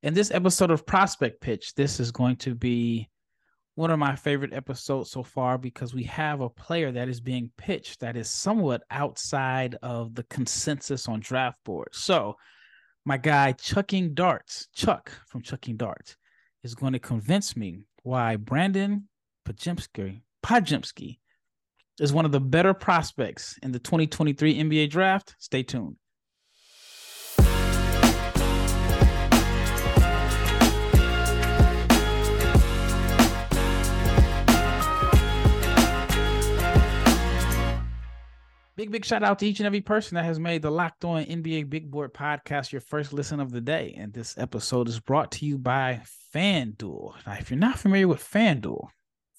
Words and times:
In 0.00 0.14
this 0.14 0.30
episode 0.30 0.70
of 0.70 0.86
Prospect 0.86 1.40
Pitch, 1.40 1.74
this 1.74 1.98
is 1.98 2.12
going 2.12 2.36
to 2.36 2.54
be 2.54 3.08
one 3.74 3.90
of 3.90 3.98
my 3.98 4.14
favorite 4.14 4.52
episodes 4.52 5.10
so 5.10 5.24
far 5.24 5.58
because 5.58 5.92
we 5.92 6.04
have 6.04 6.40
a 6.40 6.48
player 6.48 6.92
that 6.92 7.08
is 7.08 7.20
being 7.20 7.50
pitched 7.56 7.98
that 7.98 8.16
is 8.16 8.30
somewhat 8.30 8.84
outside 8.92 9.76
of 9.82 10.14
the 10.14 10.22
consensus 10.24 11.08
on 11.08 11.18
draft 11.18 11.58
boards. 11.64 11.98
So, 11.98 12.36
my 13.04 13.16
guy 13.16 13.52
Chucking 13.52 14.14
Darts, 14.14 14.68
Chuck 14.72 15.10
from 15.26 15.42
Chucking 15.42 15.76
Darts, 15.76 16.16
is 16.62 16.76
going 16.76 16.92
to 16.92 17.00
convince 17.00 17.56
me 17.56 17.80
why 18.04 18.36
Brandon 18.36 19.08
Podziemski, 19.44 21.18
is 21.98 22.12
one 22.12 22.24
of 22.24 22.30
the 22.30 22.40
better 22.40 22.72
prospects 22.72 23.58
in 23.64 23.72
the 23.72 23.80
2023 23.80 24.62
NBA 24.62 24.90
draft. 24.90 25.34
Stay 25.40 25.64
tuned. 25.64 25.96
Big, 38.78 38.92
big 38.92 39.04
shout 39.04 39.24
out 39.24 39.40
to 39.40 39.46
each 39.48 39.58
and 39.58 39.66
every 39.66 39.80
person 39.80 40.14
that 40.14 40.24
has 40.24 40.38
made 40.38 40.62
the 40.62 40.70
Locked 40.70 41.04
On 41.04 41.24
NBA 41.24 41.68
Big 41.68 41.90
Board 41.90 42.14
podcast 42.14 42.70
your 42.70 42.80
first 42.80 43.12
listen 43.12 43.40
of 43.40 43.50
the 43.50 43.60
day. 43.60 43.92
And 43.98 44.12
this 44.12 44.38
episode 44.38 44.86
is 44.86 45.00
brought 45.00 45.32
to 45.32 45.44
you 45.44 45.58
by 45.58 46.02
FanDuel. 46.32 47.14
Now, 47.26 47.32
if 47.32 47.50
you're 47.50 47.58
not 47.58 47.80
familiar 47.80 48.06
with 48.06 48.22
FanDuel, 48.22 48.86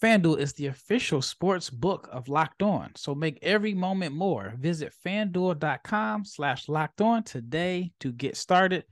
FanDuel 0.04 0.40
is 0.40 0.52
the 0.52 0.66
official 0.66 1.22
sports 1.22 1.70
book 1.70 2.10
of 2.12 2.28
Locked 2.28 2.62
On. 2.64 2.92
So 2.98 3.16
make 3.16 3.40
every 3.42 3.74
moment 3.74 4.14
more. 4.14 4.56
Visit 4.60 4.92
fanduel.com 5.08 6.26
slash 6.26 6.68
locked 6.68 7.00
on 7.00 7.24
today 7.24 7.94
to 8.02 8.12
get 8.12 8.36
started. 8.36 8.84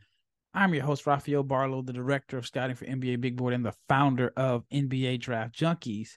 I'm 0.53 0.73
your 0.73 0.85
host, 0.85 1.05
Rafael 1.05 1.43
Barlow, 1.43 1.81
the 1.81 1.91
director 1.91 2.37
of 2.37 2.47
scouting 2.47 2.77
for 2.77 2.85
NBA 2.85 3.19
Big 3.19 3.35
Board 3.35 3.53
and 3.53 3.65
the 3.65 3.75
founder 3.89 4.31
of 4.37 4.63
NBA 4.69 5.19
Draft 5.19 5.59
Junkies. 5.59 6.11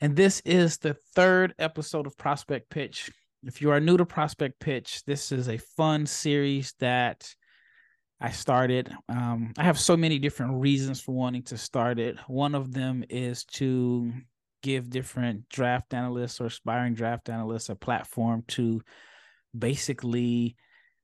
And 0.00 0.16
this 0.16 0.40
is 0.46 0.78
the 0.78 0.96
third 1.14 1.54
episode 1.58 2.06
of 2.06 2.16
Prospect 2.16 2.70
Pitch 2.70 3.10
if 3.44 3.62
you 3.62 3.70
are 3.70 3.80
new 3.80 3.96
to 3.96 4.04
Prospect 4.04 4.58
Pitch, 4.58 5.04
this 5.04 5.30
is 5.32 5.48
a 5.48 5.58
fun 5.58 6.06
series 6.06 6.74
that 6.80 7.32
I 8.20 8.30
started. 8.30 8.92
Um, 9.08 9.52
I 9.56 9.62
have 9.62 9.78
so 9.78 9.96
many 9.96 10.18
different 10.18 10.60
reasons 10.60 11.00
for 11.00 11.12
wanting 11.12 11.44
to 11.44 11.58
start 11.58 12.00
it. 12.00 12.18
One 12.26 12.54
of 12.54 12.72
them 12.72 13.04
is 13.08 13.44
to 13.44 14.12
give 14.62 14.90
different 14.90 15.48
draft 15.48 15.94
analysts 15.94 16.40
or 16.40 16.46
aspiring 16.46 16.94
draft 16.94 17.28
analysts 17.28 17.68
a 17.68 17.76
platform 17.76 18.42
to 18.48 18.82
basically 19.56 20.56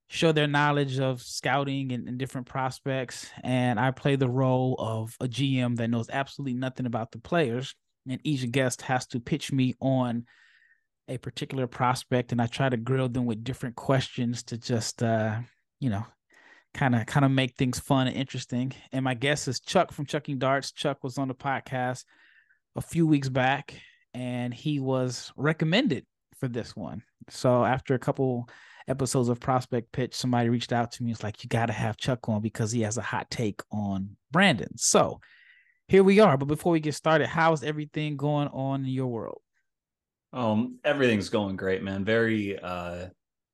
show 0.08 0.32
their 0.32 0.48
knowledge 0.48 0.98
of 0.98 1.22
scouting 1.22 1.92
and, 1.92 2.08
and, 2.08 2.18
different 2.18 2.46
prospects. 2.48 3.30
And 3.42 3.78
I 3.78 3.90
play 3.92 4.16
the 4.16 4.28
role 4.28 4.76
of 4.78 5.16
a 5.20 5.26
GM 5.26 5.76
that 5.76 5.88
knows 5.88 6.10
absolutely 6.12 6.54
nothing 6.54 6.86
about 6.86 7.12
the 7.12 7.18
players. 7.18 7.74
And 8.08 8.20
each 8.22 8.50
guest 8.50 8.82
has 8.82 9.06
to 9.08 9.20
pitch 9.20 9.50
me 9.50 9.74
on 9.80 10.26
a 11.08 11.18
particular 11.18 11.66
prospect 11.66 12.32
and 12.32 12.40
I 12.40 12.46
try 12.46 12.68
to 12.68 12.76
grill 12.76 13.08
them 13.08 13.26
with 13.26 13.44
different 13.44 13.76
questions 13.76 14.42
to 14.44 14.58
just 14.58 15.02
uh, 15.02 15.38
you 15.80 15.90
know, 15.90 16.06
kind 16.72 16.94
of 16.94 17.06
kind 17.06 17.24
of 17.24 17.30
make 17.30 17.56
things 17.56 17.78
fun 17.78 18.06
and 18.06 18.16
interesting. 18.16 18.72
And 18.92 19.04
my 19.04 19.14
guest 19.14 19.48
is 19.48 19.60
Chuck 19.60 19.92
from 19.92 20.06
Chucking 20.06 20.38
Darts. 20.38 20.72
Chuck 20.72 21.02
was 21.02 21.18
on 21.18 21.28
the 21.28 21.34
podcast 21.34 22.04
a 22.76 22.80
few 22.80 23.06
weeks 23.06 23.28
back 23.28 23.74
and 24.12 24.54
he 24.54 24.80
was 24.80 25.32
recommended 25.36 26.06
for 26.38 26.48
this 26.48 26.74
one. 26.74 27.02
So 27.28 27.64
after 27.64 27.94
a 27.94 27.98
couple 27.98 28.48
episodes 28.88 29.28
of 29.28 29.40
Prospect 29.40 29.92
Pitch, 29.92 30.14
somebody 30.14 30.48
reached 30.48 30.72
out 30.72 30.92
to 30.92 31.02
me. 31.02 31.10
It's 31.10 31.22
like, 31.22 31.42
you 31.42 31.48
got 31.48 31.66
to 31.66 31.72
have 31.72 31.96
Chuck 31.96 32.28
on 32.28 32.42
because 32.42 32.72
he 32.72 32.82
has 32.82 32.98
a 32.98 33.02
hot 33.02 33.30
take 33.30 33.60
on 33.70 34.16
Brandon. 34.30 34.76
So 34.76 35.20
here 35.88 36.02
we 36.02 36.20
are. 36.20 36.36
But 36.36 36.48
before 36.48 36.72
we 36.72 36.80
get 36.80 36.94
started, 36.94 37.28
how's 37.28 37.62
everything 37.62 38.16
going 38.16 38.48
on 38.48 38.80
in 38.80 38.90
your 38.90 39.06
world? 39.06 39.40
Um, 40.34 40.78
everything's 40.84 41.28
going 41.28 41.56
great, 41.56 41.82
man. 41.82 42.04
Very 42.04 42.58
uh 42.58 43.06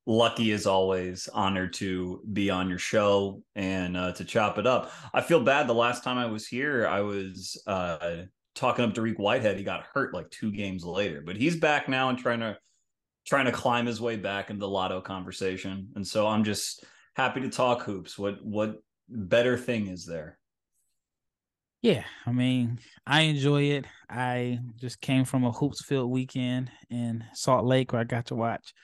lucky 0.06 0.50
as 0.52 0.66
always. 0.66 1.28
Honored 1.28 1.74
to 1.74 2.22
be 2.32 2.50
on 2.50 2.68
your 2.68 2.78
show 2.78 3.42
and 3.54 3.96
uh, 3.96 4.12
to 4.12 4.24
chop 4.24 4.58
it 4.58 4.66
up. 4.66 4.90
I 5.12 5.20
feel 5.20 5.40
bad. 5.44 5.68
The 5.68 5.74
last 5.74 6.02
time 6.02 6.18
I 6.18 6.26
was 6.26 6.48
here, 6.48 6.88
I 6.88 7.02
was 7.02 7.62
uh 7.66 8.22
talking 8.54 8.84
up 8.84 8.94
Dariq 8.94 9.18
Whitehead. 9.18 9.58
He 9.58 9.62
got 9.62 9.84
hurt 9.92 10.14
like 10.14 10.30
two 10.30 10.50
games 10.50 10.84
later, 10.84 11.22
but 11.24 11.36
he's 11.36 11.56
back 11.56 11.88
now 11.88 12.08
and 12.08 12.18
trying 12.18 12.40
to 12.40 12.56
trying 13.26 13.44
to 13.44 13.52
climb 13.52 13.86
his 13.86 14.00
way 14.00 14.16
back 14.16 14.50
into 14.50 14.60
the 14.60 14.68
lotto 14.68 15.02
conversation. 15.02 15.88
And 15.94 16.06
so 16.06 16.26
I'm 16.26 16.44
just 16.44 16.84
happy 17.14 17.42
to 17.42 17.50
talk 17.50 17.82
hoops. 17.82 18.18
What 18.18 18.42
what 18.42 18.82
better 19.08 19.58
thing 19.58 19.88
is 19.88 20.06
there? 20.06 20.38
Yeah, 21.82 22.04
I 22.26 22.32
mean, 22.32 22.78
I 23.06 23.22
enjoy 23.22 23.62
it. 23.62 23.86
I 24.08 24.58
just 24.76 25.00
came 25.00 25.24
from 25.24 25.44
a 25.44 25.52
hoops 25.52 25.82
filled 25.82 26.10
weekend 26.10 26.70
in 26.90 27.24
Salt 27.32 27.64
Lake 27.64 27.92
where 27.92 28.02
I 28.02 28.04
got 28.04 28.26
to 28.26 28.34
watch 28.34 28.74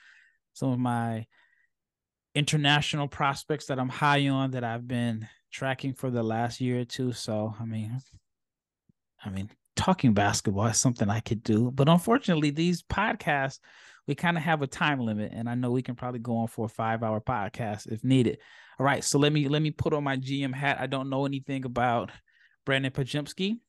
some 0.53 0.71
of 0.71 0.79
my 0.79 1.27
international 2.33 3.07
prospects 3.07 3.67
that 3.67 3.79
I'm 3.79 3.89
high 3.89 4.27
on 4.29 4.51
that 4.51 4.63
I've 4.63 4.87
been 4.87 5.27
tracking 5.51 5.93
for 5.93 6.09
the 6.09 6.23
last 6.23 6.59
year 6.59 6.81
or 6.81 6.85
two. 6.85 7.13
So, 7.13 7.53
I 7.59 7.65
mean, 7.65 7.99
I 9.23 9.29
mean, 9.29 9.51
talking 9.75 10.13
basketball 10.13 10.65
is 10.65 10.77
something 10.79 11.07
I 11.07 11.19
could 11.19 11.43
do, 11.43 11.69
but 11.69 11.87
unfortunately, 11.89 12.49
these 12.49 12.81
podcasts 12.81 13.59
we 14.07 14.15
kind 14.15 14.37
of 14.37 14.43
have 14.43 14.61
a 14.61 14.67
time 14.67 14.99
limit, 15.01 15.33
and 15.33 15.49
I 15.49 15.55
know 15.55 15.69
we 15.69 15.81
can 15.81 15.95
probably 15.95 16.21
go 16.21 16.37
on 16.37 16.47
for 16.47 16.65
a 16.65 16.69
five 16.69 17.03
hour 17.03 17.19
podcast 17.19 17.91
if 17.91 18.03
needed. 18.03 18.39
All 18.79 18.85
right, 18.85 19.03
so 19.03 19.19
let 19.19 19.33
me 19.33 19.49
let 19.49 19.61
me 19.61 19.71
put 19.71 19.93
on 19.93 20.03
my 20.03 20.15
GM 20.15 20.53
hat. 20.53 20.77
I 20.79 20.87
don't 20.87 21.09
know 21.09 21.25
anything 21.25 21.65
about 21.65 22.11
Brandon 22.67 22.91
Podziemski. 22.91 23.59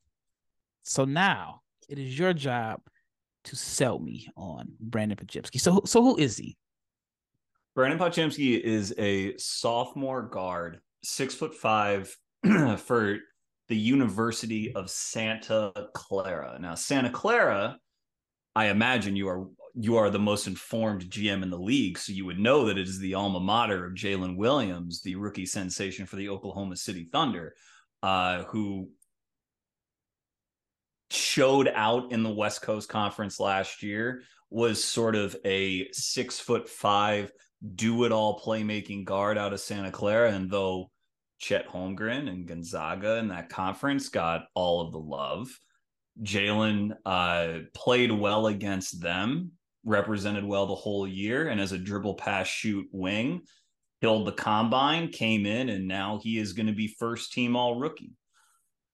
So 0.83 1.05
now 1.05 1.61
it 1.87 1.97
is 1.97 2.19
your 2.19 2.33
job 2.33 2.81
to 3.45 3.55
sell 3.55 3.97
me 3.97 4.27
on 4.35 4.73
Brandon 4.77 5.17
Podziemski. 5.17 5.57
So, 5.57 5.83
so 5.85 6.03
who 6.03 6.17
is 6.17 6.35
he? 6.35 6.57
Brandon 7.75 7.97
Podziemski 7.97 8.59
is 8.59 8.93
a 8.97 9.37
sophomore 9.37 10.23
guard, 10.23 10.81
six 11.01 11.33
foot 11.33 11.55
five 11.55 12.13
for 12.77 13.19
the 13.69 13.77
University 13.77 14.75
of 14.75 14.89
Santa 14.89 15.71
Clara. 15.93 16.57
Now, 16.59 16.75
Santa 16.75 17.09
Clara, 17.09 17.77
I 18.53 18.65
imagine 18.65 19.15
you 19.15 19.29
are 19.29 19.47
you 19.75 19.95
are 19.95 20.09
the 20.09 20.19
most 20.19 20.45
informed 20.45 21.05
GM 21.05 21.41
in 21.41 21.49
the 21.49 21.57
league, 21.57 21.97
so 21.97 22.11
you 22.11 22.25
would 22.25 22.39
know 22.39 22.65
that 22.65 22.77
it 22.77 22.85
is 22.89 22.99
the 22.99 23.13
alma 23.13 23.39
mater 23.39 23.85
of 23.85 23.93
Jalen 23.93 24.35
Williams, 24.35 25.01
the 25.01 25.15
rookie 25.15 25.45
sensation 25.45 26.05
for 26.05 26.17
the 26.17 26.27
Oklahoma 26.27 26.75
City 26.75 27.07
Thunder 27.13 27.53
uh, 28.03 28.43
who 28.43 28.89
showed 31.11 31.67
out 31.73 32.11
in 32.11 32.23
the 32.23 32.33
West 32.33 32.61
Coast 32.61 32.89
Conference 32.89 33.39
last 33.39 33.83
year, 33.83 34.21
was 34.49 34.83
sort 34.83 35.15
of 35.15 35.35
a 35.45 35.91
six 35.91 36.39
foot 36.39 36.67
five, 36.67 37.31
do 37.75 38.03
it 38.05 38.11
all 38.11 38.39
playmaking 38.39 39.05
guard 39.05 39.37
out 39.37 39.53
of 39.53 39.59
Santa 39.59 39.91
Clara. 39.91 40.31
And 40.31 40.49
though 40.49 40.91
Chet 41.39 41.67
Holmgren 41.67 42.27
and 42.27 42.47
Gonzaga 42.47 43.17
in 43.17 43.29
that 43.29 43.49
conference 43.49 44.09
got 44.09 44.45
all 44.55 44.81
of 44.81 44.91
the 44.91 44.99
love, 44.99 45.49
Jalen 46.21 46.95
uh, 47.05 47.59
played 47.73 48.11
well 48.11 48.47
against 48.47 49.01
them, 49.01 49.51
represented 49.85 50.43
well 50.43 50.65
the 50.65 50.75
whole 50.75 51.07
year, 51.07 51.47
and 51.47 51.61
as 51.61 51.71
a 51.71 51.77
dribble 51.77 52.15
pass 52.15 52.47
shoot 52.47 52.87
wing, 52.91 53.41
killed 54.01 54.27
the 54.27 54.31
combine, 54.31 55.09
came 55.09 55.45
in, 55.45 55.69
and 55.69 55.87
now 55.87 56.19
he 56.23 56.37
is 56.37 56.53
going 56.53 56.67
to 56.67 56.73
be 56.73 56.95
first 56.99 57.33
team 57.33 57.55
all 57.55 57.79
rookie. 57.79 58.13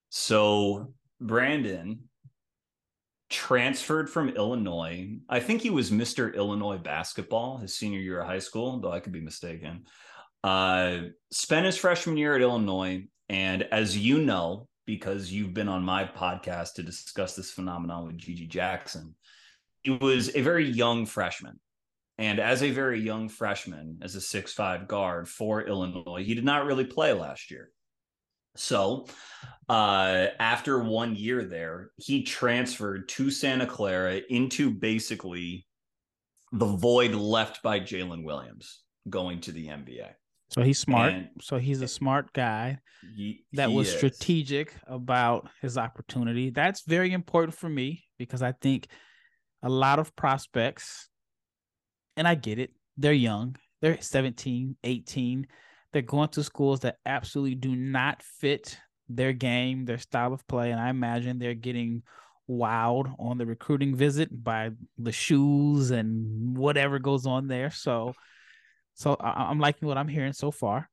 So 0.10 0.94
Brandon 1.20 2.10
transferred 3.30 4.10
from 4.10 4.30
Illinois. 4.30 5.18
I 5.30 5.40
think 5.40 5.62
he 5.62 5.70
was 5.70 5.92
Mr. 5.92 6.34
Illinois 6.36 6.78
basketball 6.78 7.58
his 7.58 7.78
senior 7.78 8.00
year 8.00 8.22
of 8.22 8.28
high 8.28 8.40
school, 8.40 8.80
though 8.80 8.92
I 8.92 9.00
could 9.00 9.14
be 9.14 9.22
mistaken. 9.22 9.86
Uh, 10.44 11.00
spent 11.32 11.66
his 11.66 11.78
freshman 11.78 12.18
year 12.18 12.36
at 12.36 12.42
Illinois. 12.42 13.06
And 13.30 13.64
as 13.64 13.98
you 13.98 14.22
know, 14.22 14.68
because 14.86 15.32
you've 15.32 15.54
been 15.54 15.68
on 15.68 15.84
my 15.84 16.06
podcast 16.06 16.74
to 16.76 16.84
discuss 16.84 17.36
this 17.36 17.52
phenomenon 17.52 18.06
with 18.06 18.18
GG 18.18 18.50
Jackson, 18.50 19.16
he 19.82 19.92
was 19.92 20.36
a 20.36 20.42
very 20.42 20.66
young 20.66 21.06
freshman. 21.06 21.60
And 22.18 22.40
as 22.40 22.64
a 22.64 22.72
very 22.72 23.02
young 23.02 23.28
freshman, 23.28 24.00
as 24.02 24.16
a 24.16 24.22
six-five 24.22 24.88
guard 24.88 25.28
for 25.28 25.68
Illinois, 25.68 26.24
he 26.24 26.34
did 26.34 26.46
not 26.46 26.66
really 26.66 26.86
play 26.86 27.12
last 27.14 27.52
year. 27.52 27.70
So, 28.56 29.08
uh, 29.68 30.28
after 30.40 30.82
one 30.82 31.16
year 31.16 31.44
there, 31.44 31.92
he 31.98 32.24
transferred 32.24 33.10
to 33.10 33.30
Santa 33.30 33.68
Clara 33.68 34.22
into 34.30 34.72
basically 34.72 35.66
the 36.54 36.66
void 36.66 37.12
left 37.12 37.62
by 37.62 37.82
Jalen 37.82 38.24
Williams 38.24 38.82
going 39.10 39.42
to 39.42 39.52
the 39.52 39.68
NBA. 39.68 40.12
So 40.50 40.62
he's 40.62 40.80
smart. 40.80 41.14
And 41.14 41.30
so 41.42 41.58
he's 41.58 41.82
a 41.82 41.88
smart 41.88 42.32
guy 42.32 42.80
he, 43.16 43.44
that 43.54 43.70
he 43.70 43.76
was 43.76 43.90
is. 43.90 43.98
strategic 43.98 44.74
about 44.88 45.50
his 45.62 45.78
opportunity. 45.78 46.50
That's 46.50 46.84
very 46.86 47.12
important 47.12 47.56
for 47.58 47.68
me 47.68 48.06
because 48.18 48.42
I 48.42 48.54
think 48.54 48.88
a 49.64 49.70
lot 49.70 50.00
of 50.00 50.16
prospects 50.16 51.10
and 52.18 52.28
I 52.28 52.36
get 52.36 52.60
it. 52.60 52.72
They're 52.98 53.14
young. 53.14 53.56
They're 53.82 54.02
17, 54.02 54.78
18. 54.84 55.48
they're 55.92 56.02
going 56.02 56.30
to 56.30 56.44
schools 56.44 56.82
that 56.82 56.98
absolutely 57.06 57.56
do 57.56 57.76
not 57.76 58.24
fit 58.24 58.78
their 59.08 59.34
game, 59.34 59.86
their 59.86 59.98
style 59.98 60.34
of 60.34 60.48
play, 60.48 60.72
and 60.72 60.80
I 60.80 60.90
imagine 60.90 61.38
they're 61.38 61.54
getting 61.54 62.04
wowed 62.50 63.14
on 63.20 63.38
the 63.38 63.46
recruiting 63.46 63.96
visit 63.96 64.30
by 64.44 64.72
the 64.98 65.12
shoes 65.12 65.92
and 65.92 66.58
whatever 66.58 67.00
goes 67.00 67.26
on 67.26 67.48
there. 67.48 67.72
So, 67.72 68.14
so 68.94 69.16
I, 69.20 69.52
am 69.52 69.60
liking 69.60 69.88
what 69.88 69.98
I'm 69.98 70.08
hearing 70.08 70.34
so 70.34 70.52
far. 70.52 70.90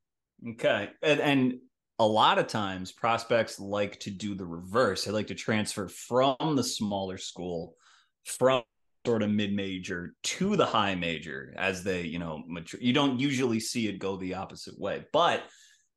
Okay, 0.50 0.90
and 1.02 1.20
and 1.20 1.54
a 1.98 2.06
lot 2.06 2.38
of 2.38 2.48
times 2.48 2.90
prospects 2.90 3.60
like 3.60 4.00
to 4.00 4.10
do 4.10 4.34
the 4.34 4.46
reverse. 4.46 5.04
They 5.04 5.12
like 5.12 5.28
to 5.28 5.34
transfer 5.34 5.88
from 5.88 6.56
the 6.56 6.64
smaller 6.64 7.16
school, 7.18 7.76
from 8.24 8.62
sort 9.04 9.22
of 9.22 9.30
mid 9.30 9.52
major 9.52 10.14
to 10.22 10.56
the 10.56 10.66
high 10.66 10.94
major 10.94 11.54
as 11.56 11.82
they, 11.82 12.02
you 12.02 12.18
know, 12.18 12.42
mature. 12.46 12.80
You 12.80 12.92
don't 12.92 13.18
usually 13.18 13.60
see 13.60 13.88
it 13.88 13.98
go 13.98 14.16
the 14.16 14.34
opposite 14.34 14.78
way, 14.78 15.04
but 15.12 15.42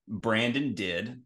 Brandon 0.07 0.73
did. 0.73 1.21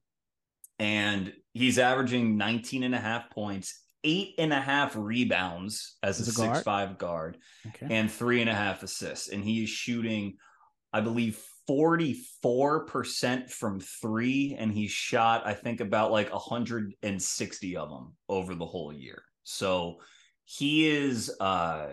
And 0.78 1.34
he's 1.54 1.78
averaging 1.78 2.38
19 2.38 2.84
and 2.84 2.96
a 2.96 3.00
half 3.00 3.30
points, 3.32 3.82
eight 4.06 4.36
and 4.38 4.54
a 4.54 4.62
half 4.62 4.96
rebounds 4.96 5.98
as, 6.02 6.22
as 6.22 6.30
a, 6.30 6.32
a 6.32 6.46
guard? 6.46 6.56
six 6.58 6.64
five 6.64 6.98
guard, 6.98 7.38
okay. 7.68 7.94
and 7.94 8.10
three 8.10 8.40
and 8.40 8.50
a 8.50 8.56
half 8.56 8.82
assists. 8.82 9.28
And 9.28 9.44
he 9.44 9.64
is 9.64 9.70
shooting, 9.70 10.38
I 10.94 11.02
believe, 11.02 11.42
44% 11.70 13.50
from 13.50 13.80
three, 13.80 14.56
and 14.58 14.72
he 14.72 14.88
shot, 14.88 15.46
I 15.46 15.54
think, 15.54 15.82
about 15.82 16.12
like 16.12 16.32
160 16.32 17.78
of 17.78 17.90
them 17.90 18.16
over 18.28 18.56
the 18.56 18.66
whole 18.66 18.92
year. 18.92 19.22
So 19.44 19.98
he 20.52 20.90
is 20.90 21.32
uh, 21.40 21.90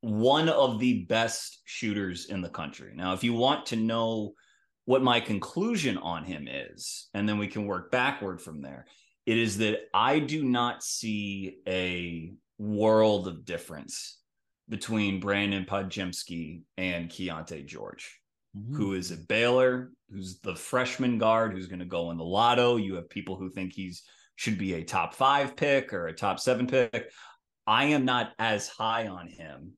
one 0.00 0.48
of 0.48 0.78
the 0.78 1.04
best 1.04 1.60
shooters 1.64 2.26
in 2.26 2.40
the 2.40 2.48
country. 2.48 2.92
Now, 2.94 3.12
if 3.12 3.22
you 3.22 3.34
want 3.34 3.66
to 3.66 3.76
know 3.76 4.32
what 4.86 5.02
my 5.02 5.20
conclusion 5.20 5.98
on 5.98 6.24
him 6.24 6.48
is, 6.48 7.10
and 7.12 7.28
then 7.28 7.36
we 7.36 7.46
can 7.46 7.66
work 7.66 7.90
backward 7.90 8.40
from 8.40 8.62
there, 8.62 8.86
it 9.26 9.36
is 9.36 9.58
that 9.58 9.80
I 9.92 10.18
do 10.18 10.44
not 10.44 10.82
see 10.82 11.58
a 11.68 12.32
world 12.58 13.28
of 13.28 13.44
difference 13.44 14.18
between 14.68 15.20
Brandon 15.20 15.66
Podziemski 15.66 16.62
and 16.78 17.10
Keyonte 17.10 17.66
George 17.66 18.20
mm-hmm. 18.56 18.74
who 18.74 18.94
is 18.94 19.10
a 19.10 19.16
Baylor, 19.16 19.90
who's 20.10 20.38
the 20.40 20.56
freshman 20.56 21.18
guard 21.18 21.52
who's 21.52 21.66
going 21.66 21.80
to 21.80 21.84
go 21.84 22.10
in 22.10 22.16
the 22.16 22.24
lotto. 22.24 22.76
You 22.76 22.94
have 22.94 23.10
people 23.10 23.36
who 23.36 23.50
think 23.50 23.74
he's 23.74 24.02
should 24.36 24.56
be 24.56 24.74
a 24.74 24.84
top 24.84 25.14
five 25.14 25.54
pick 25.54 25.92
or 25.92 26.06
a 26.06 26.14
top 26.14 26.40
seven 26.40 26.66
pick. 26.66 27.10
I 27.66 27.86
am 27.86 28.04
not 28.04 28.32
as 28.38 28.68
high 28.68 29.08
on 29.08 29.28
him. 29.28 29.72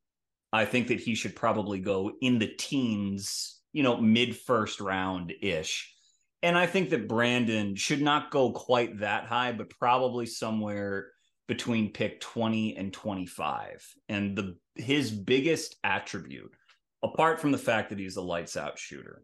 I 0.52 0.64
think 0.64 0.88
that 0.88 1.00
he 1.00 1.14
should 1.14 1.34
probably 1.34 1.80
go 1.80 2.12
in 2.20 2.38
the 2.38 2.54
teens, 2.58 3.60
you 3.72 3.82
know, 3.82 3.96
mid 3.96 4.36
first 4.36 4.80
round 4.80 5.32
ish. 5.40 5.94
And 6.42 6.58
I 6.58 6.66
think 6.66 6.90
that 6.90 7.08
Brandon 7.08 7.76
should 7.76 8.02
not 8.02 8.30
go 8.30 8.50
quite 8.50 8.98
that 9.00 9.26
high, 9.26 9.52
but 9.52 9.70
probably 9.70 10.26
somewhere 10.26 11.08
between 11.48 11.92
pick 11.92 12.20
20 12.20 12.76
and 12.76 12.92
25. 12.92 13.86
And 14.08 14.36
the 14.36 14.56
his 14.74 15.10
biggest 15.10 15.76
attribute 15.84 16.54
apart 17.02 17.40
from 17.40 17.52
the 17.52 17.58
fact 17.58 17.90
that 17.90 17.98
he's 17.98 18.16
a 18.16 18.22
lights 18.22 18.56
out 18.56 18.78
shooter, 18.78 19.22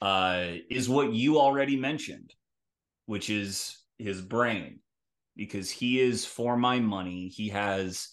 uh, 0.00 0.46
is 0.70 0.88
what 0.88 1.12
you 1.12 1.38
already 1.38 1.76
mentioned, 1.76 2.34
which 3.06 3.30
is 3.30 3.78
his 3.98 4.20
brain, 4.20 4.80
because 5.38 5.70
he 5.70 6.00
is 6.00 6.26
for 6.26 6.58
my 6.58 6.80
money. 6.80 7.28
He 7.28 7.48
has 7.48 8.08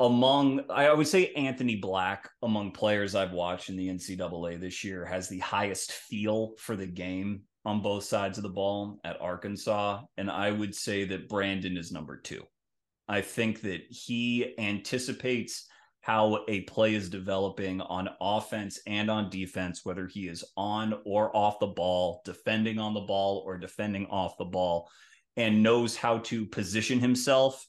among 0.00 0.60
I 0.68 0.92
would 0.92 1.06
say 1.06 1.32
Anthony 1.32 1.76
Black 1.76 2.28
among 2.42 2.72
players 2.72 3.14
I've 3.14 3.32
watched 3.32 3.70
in 3.70 3.76
the 3.76 3.88
NCAA 3.88 4.60
this 4.60 4.84
year 4.84 5.06
has 5.06 5.28
the 5.28 5.38
highest 5.38 5.92
feel 5.92 6.54
for 6.58 6.76
the 6.76 6.86
game 6.86 7.42
on 7.64 7.80
both 7.80 8.04
sides 8.04 8.36
of 8.36 8.42
the 8.42 8.50
ball 8.50 8.98
at 9.04 9.20
Arkansas. 9.20 10.02
And 10.18 10.30
I 10.30 10.50
would 10.50 10.74
say 10.74 11.04
that 11.04 11.28
Brandon 11.28 11.78
is 11.78 11.92
number 11.92 12.18
two. 12.18 12.42
I 13.08 13.20
think 13.20 13.62
that 13.62 13.82
he 13.88 14.58
anticipates 14.58 15.66
how 16.00 16.44
a 16.48 16.62
play 16.62 16.94
is 16.94 17.08
developing 17.08 17.80
on 17.80 18.10
offense 18.20 18.78
and 18.86 19.10
on 19.10 19.30
defense, 19.30 19.84
whether 19.84 20.06
he 20.06 20.28
is 20.28 20.44
on 20.56 20.94
or 21.06 21.34
off 21.34 21.58
the 21.60 21.66
ball, 21.66 22.20
defending 22.26 22.78
on 22.78 22.92
the 22.92 23.00
ball 23.00 23.42
or 23.46 23.56
defending 23.56 24.06
off 24.06 24.36
the 24.36 24.44
ball, 24.44 24.90
and 25.36 25.62
knows 25.62 25.96
how 25.96 26.18
to 26.18 26.46
position 26.46 27.00
himself 27.00 27.66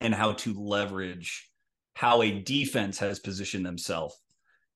and 0.00 0.14
how 0.14 0.32
to 0.32 0.54
leverage 0.54 1.50
how 1.94 2.22
a 2.22 2.40
defense 2.40 2.98
has 2.98 3.18
positioned 3.18 3.66
themselves 3.66 4.16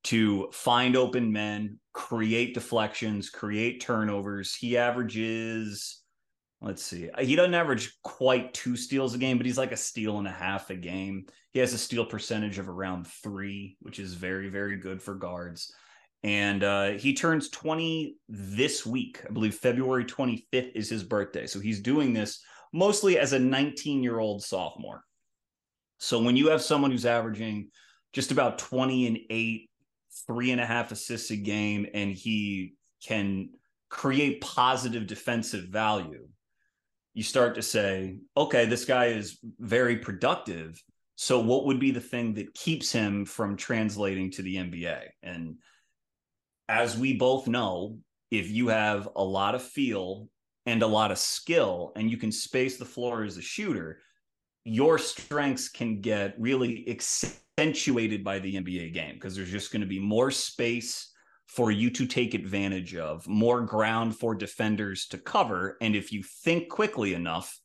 to 0.02 0.48
find 0.52 0.96
open 0.96 1.32
men, 1.32 1.78
create 1.94 2.52
deflections, 2.52 3.30
create 3.30 3.80
turnovers. 3.80 4.54
He 4.54 4.76
averages 4.76 6.02
let's 6.64 6.82
see. 6.82 7.10
He 7.20 7.36
doesn't 7.36 7.54
average 7.54 7.98
quite 8.02 8.54
two 8.54 8.74
steals 8.74 9.14
a 9.14 9.18
game, 9.18 9.36
but 9.36 9.44
he's 9.44 9.58
like 9.58 9.72
a 9.72 9.76
steal 9.76 10.18
and 10.18 10.26
a 10.26 10.32
half 10.32 10.70
a 10.70 10.74
game. 10.74 11.26
He 11.52 11.60
has 11.60 11.74
a 11.74 11.78
steal 11.78 12.06
percentage 12.06 12.58
of 12.58 12.70
around 12.70 13.06
three, 13.06 13.76
which 13.80 13.98
is 13.98 14.14
very, 14.14 14.48
very 14.48 14.78
good 14.78 15.02
for 15.02 15.14
guards. 15.14 15.72
And 16.24 16.64
uh, 16.64 16.92
he 16.92 17.12
turns 17.12 17.50
20 17.50 18.16
this 18.30 18.86
week. 18.86 19.20
I 19.28 19.32
believe 19.32 19.54
February 19.54 20.06
25th 20.06 20.72
is 20.74 20.88
his 20.88 21.04
birthday. 21.04 21.46
So 21.46 21.60
he's 21.60 21.80
doing 21.80 22.14
this 22.14 22.42
mostly 22.72 23.18
as 23.18 23.34
a 23.34 23.38
19 23.38 24.02
year 24.02 24.18
old 24.18 24.42
sophomore. 24.42 25.04
So 25.98 26.22
when 26.22 26.34
you 26.34 26.48
have 26.48 26.62
someone 26.62 26.90
who's 26.90 27.04
averaging 27.04 27.68
just 28.14 28.32
about 28.32 28.58
20 28.58 29.06
and 29.06 29.18
eight, 29.28 29.70
three 30.26 30.50
and 30.50 30.60
a 30.60 30.66
half 30.66 30.92
assists 30.92 31.30
a 31.30 31.36
game, 31.36 31.86
and 31.92 32.12
he 32.12 32.74
can 33.06 33.50
create 33.90 34.40
positive 34.40 35.06
defensive 35.06 35.64
value, 35.64 36.26
you 37.12 37.22
start 37.22 37.54
to 37.56 37.62
say, 37.62 38.16
okay, 38.34 38.64
this 38.64 38.86
guy 38.86 39.06
is 39.06 39.38
very 39.58 39.98
productive. 39.98 40.82
So, 41.16 41.38
what 41.38 41.66
would 41.66 41.78
be 41.78 41.90
the 41.90 42.00
thing 42.00 42.34
that 42.34 42.54
keeps 42.54 42.90
him 42.90 43.24
from 43.24 43.56
translating 43.56 44.30
to 44.32 44.42
the 44.42 44.56
NBA? 44.56 45.00
And 45.22 45.56
as 46.68 46.96
we 46.96 47.14
both 47.14 47.46
know, 47.46 47.98
if 48.30 48.50
you 48.50 48.68
have 48.68 49.08
a 49.16 49.24
lot 49.24 49.54
of 49.54 49.62
feel 49.62 50.28
and 50.66 50.82
a 50.82 50.86
lot 50.86 51.10
of 51.10 51.18
skill 51.18 51.92
and 51.96 52.10
you 52.10 52.16
can 52.16 52.32
space 52.32 52.78
the 52.78 52.84
floor 52.84 53.24
as 53.24 53.36
a 53.36 53.42
shooter, 53.42 54.00
your 54.64 54.98
strengths 54.98 55.68
can 55.68 56.00
get 56.00 56.34
really 56.38 56.88
accentuated 56.88 58.24
by 58.24 58.38
the 58.38 58.54
NBA 58.54 58.94
game 58.94 59.14
because 59.14 59.36
there's 59.36 59.50
just 59.50 59.72
going 59.72 59.82
to 59.82 59.86
be 59.86 60.00
more 60.00 60.30
space 60.30 61.10
for 61.46 61.70
you 61.70 61.90
to 61.90 62.06
take 62.06 62.34
advantage 62.34 62.96
of, 62.96 63.28
more 63.28 63.60
ground 63.60 64.16
for 64.16 64.34
defenders 64.34 65.06
to 65.08 65.18
cover. 65.18 65.76
And 65.80 65.94
if 65.94 66.10
you 66.10 66.22
think 66.22 66.70
quickly 66.70 67.14
enough, 67.14 67.58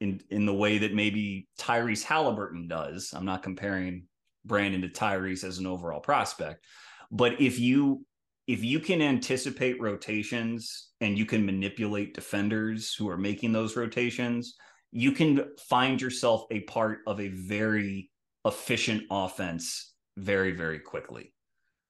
in 0.00 0.20
in 0.30 0.46
the 0.46 0.54
way 0.54 0.78
that 0.78 0.94
maybe 0.94 1.46
Tyrese 1.60 2.02
Halliburton 2.02 2.66
does, 2.66 3.12
I'm 3.14 3.24
not 3.24 3.44
comparing 3.44 4.04
Brandon 4.44 4.82
to 4.82 4.88
Tyrese 4.88 5.44
as 5.44 5.58
an 5.58 5.66
overall 5.66 6.00
prospect, 6.00 6.64
but 7.12 7.40
if 7.40 7.60
you 7.60 8.04
if 8.52 8.62
you 8.62 8.78
can 8.78 9.00
anticipate 9.00 9.80
rotations 9.80 10.90
and 11.00 11.16
you 11.16 11.24
can 11.24 11.46
manipulate 11.46 12.12
defenders 12.12 12.94
who 12.94 13.08
are 13.08 13.16
making 13.16 13.50
those 13.50 13.76
rotations, 13.76 14.56
you 14.90 15.10
can 15.10 15.46
find 15.70 16.02
yourself 16.02 16.44
a 16.50 16.60
part 16.60 16.98
of 17.06 17.18
a 17.18 17.28
very 17.28 18.10
efficient 18.44 19.04
offense 19.10 19.94
very 20.18 20.52
very 20.52 20.78
quickly. 20.78 21.32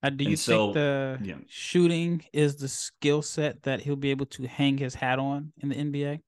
Uh, 0.05 0.11
do 0.11 0.23
you 0.23 0.31
and 0.31 0.39
think 0.39 0.57
so, 0.57 0.73
the 0.73 1.19
yeah. 1.21 1.35
shooting 1.49 2.25
is 2.33 2.55
the 2.55 2.69
skill 2.69 3.23
set 3.23 3.61
that 3.65 3.81
he'll 3.81 3.97
be 3.97 4.13
able 4.13 4.27
to 4.27 4.47
hang 4.47 4.79
his 4.79 4.95
hat 4.95 5.19
on 5.19 5.53
in 5.61 5.69
the 5.69 5.75
NBA? 5.75 6.21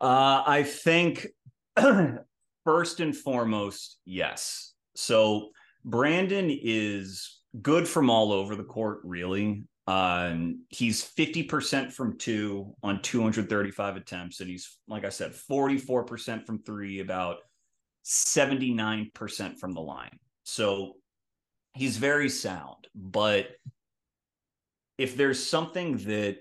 Uh, 0.00 0.42
I 0.44 0.64
think 0.64 1.28
first 2.64 2.98
and 2.98 3.16
foremost, 3.16 3.98
yes. 4.04 4.72
So 4.96 5.50
Brandon 5.84 6.50
is 6.50 7.39
good 7.60 7.88
from 7.88 8.10
all 8.10 8.32
over 8.32 8.54
the 8.54 8.64
court, 8.64 9.00
really. 9.04 9.64
Um, 9.86 10.64
he's 10.68 11.02
50% 11.02 11.92
from 11.92 12.16
two 12.18 12.74
on 12.82 13.02
235 13.02 13.96
attempts, 13.96 14.40
and 14.40 14.48
he's, 14.48 14.78
like 14.86 15.04
I 15.04 15.08
said, 15.08 15.32
44% 15.32 16.46
from 16.46 16.62
three, 16.62 17.00
about 17.00 17.38
79% 18.04 19.58
from 19.58 19.72
the 19.72 19.80
line. 19.80 20.18
So 20.44 20.94
he's 21.74 21.96
very 21.96 22.28
sound, 22.28 22.88
but 22.94 23.48
if 24.98 25.16
there's 25.16 25.44
something 25.44 25.96
that 25.98 26.38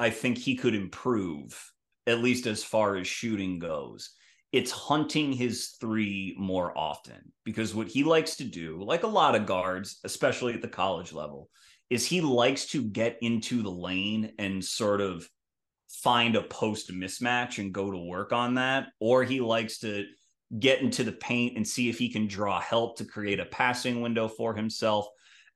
I 0.00 0.10
think 0.10 0.38
he 0.38 0.56
could 0.56 0.74
improve, 0.74 1.72
at 2.06 2.20
least 2.20 2.46
as 2.46 2.64
far 2.64 2.96
as 2.96 3.06
shooting 3.06 3.58
goes, 3.58 4.10
it's 4.52 4.70
hunting 4.70 5.32
his 5.32 5.76
three 5.80 6.34
more 6.38 6.76
often 6.76 7.32
because 7.44 7.74
what 7.74 7.88
he 7.88 8.02
likes 8.02 8.36
to 8.36 8.44
do, 8.44 8.82
like 8.82 9.02
a 9.02 9.08
lot 9.08 9.34
of 9.34 9.46
guards, 9.46 10.00
especially 10.04 10.54
at 10.54 10.62
the 10.62 10.68
college 10.68 11.12
level, 11.12 11.50
is 11.90 12.06
he 12.06 12.20
likes 12.20 12.66
to 12.66 12.82
get 12.82 13.18
into 13.20 13.62
the 13.62 13.70
lane 13.70 14.32
and 14.38 14.64
sort 14.64 15.00
of 15.00 15.28
find 15.88 16.36
a 16.36 16.42
post 16.42 16.90
mismatch 16.92 17.58
and 17.58 17.72
go 17.72 17.90
to 17.90 17.98
work 17.98 18.32
on 18.32 18.54
that, 18.54 18.88
or 19.00 19.24
he 19.24 19.40
likes 19.40 19.78
to 19.78 20.04
get 20.58 20.80
into 20.80 21.04
the 21.04 21.12
paint 21.12 21.56
and 21.56 21.66
see 21.66 21.88
if 21.88 21.98
he 21.98 22.08
can 22.08 22.26
draw 22.26 22.60
help 22.60 22.96
to 22.96 23.04
create 23.04 23.40
a 23.40 23.46
passing 23.46 24.00
window 24.00 24.28
for 24.28 24.54
himself, 24.54 25.06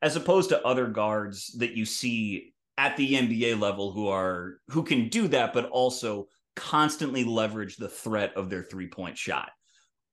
as 0.03 0.17
opposed 0.17 0.51
to 0.51 0.67
other 0.67 0.87
guards 0.87 1.55
that 1.59 1.73
you 1.73 1.85
see 1.85 2.53
at 2.77 2.97
the 2.97 3.15
NBA 3.15 3.59
level 3.59 3.93
who 3.93 4.09
are 4.09 4.59
who 4.69 4.83
can 4.83 5.09
do 5.09 5.29
that, 5.29 5.53
but 5.53 5.67
also 5.67 6.27
constantly 6.57 7.25
leverage 7.25 7.77
the 7.77 7.89
threat 7.89 8.35
of 8.37 8.51
their 8.51 8.63
three 8.63 8.89
point 8.89 9.19
shot. 9.19 9.51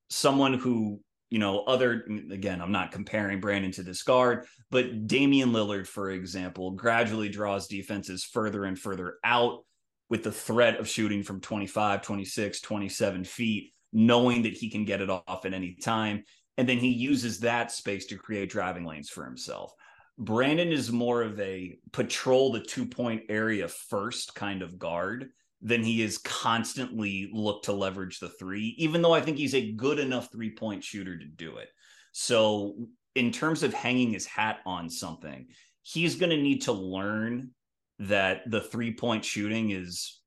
Someone 0.09 0.53
who 0.53 0.99
you 1.29 1.37
know, 1.37 1.59
other 1.61 2.05
again, 2.31 2.59
I'm 2.61 2.71
not 2.71 2.91
comparing 2.91 3.39
Brandon 3.39 3.71
to 3.73 3.83
this 3.83 4.01
guard, 4.01 4.47
but 4.71 5.07
Damian 5.07 5.51
Lillard, 5.51 5.87
for 5.87 6.09
example, 6.09 6.71
gradually 6.71 7.29
draws 7.29 7.67
defenses 7.67 8.23
further 8.23 8.65
and 8.65 8.77
further 8.77 9.17
out 9.23 9.59
with 10.09 10.23
the 10.23 10.31
threat 10.31 10.79
of 10.79 10.89
shooting 10.89 11.21
from 11.21 11.39
25, 11.39 12.01
26, 12.01 12.61
27 12.61 13.23
feet, 13.23 13.73
knowing 13.93 14.41
that 14.41 14.53
he 14.53 14.71
can 14.71 14.85
get 14.85 15.01
it 15.01 15.09
off 15.09 15.45
at 15.45 15.53
any 15.53 15.75
time. 15.75 16.23
And 16.57 16.67
then 16.67 16.79
he 16.79 16.89
uses 16.89 17.39
that 17.39 17.71
space 17.71 18.07
to 18.07 18.17
create 18.17 18.49
driving 18.49 18.85
lanes 18.85 19.09
for 19.09 19.23
himself. 19.23 19.71
Brandon 20.17 20.71
is 20.71 20.91
more 20.91 21.21
of 21.21 21.39
a 21.39 21.77
patrol 21.91 22.51
the 22.51 22.59
two 22.59 22.87
point 22.87 23.23
area 23.29 23.67
first 23.67 24.33
kind 24.33 24.63
of 24.63 24.79
guard 24.79 25.29
than 25.61 25.83
he 25.83 26.01
is 26.01 26.17
constantly 26.19 27.29
look 27.33 27.63
to 27.63 27.73
leverage 27.73 28.19
the 28.19 28.29
three, 28.29 28.75
even 28.77 29.01
though 29.01 29.13
I 29.13 29.21
think 29.21 29.37
he's 29.37 29.55
a 29.55 29.71
good 29.73 29.99
enough 29.99 30.31
three 30.31 30.51
point 30.51 30.83
shooter 30.83 31.17
to 31.17 31.25
do 31.25 31.57
it. 31.57 31.69
So, 32.11 32.75
in 33.15 33.31
terms 33.31 33.63
of 33.63 33.73
hanging 33.73 34.11
his 34.11 34.25
hat 34.25 34.59
on 34.65 34.89
something, 34.89 35.47
he's 35.81 36.15
going 36.15 36.29
to 36.29 36.37
need 36.37 36.63
to 36.63 36.71
learn 36.71 37.51
that 37.99 38.49
the 38.49 38.61
three 38.61 38.93
point 38.93 39.25
shooting 39.25 39.71
is 39.71 40.21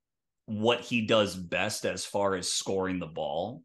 what 0.46 0.80
he 0.80 1.06
does 1.06 1.34
best 1.34 1.86
as 1.86 2.04
far 2.04 2.34
as 2.34 2.52
scoring 2.52 2.98
the 2.98 3.06
ball 3.06 3.62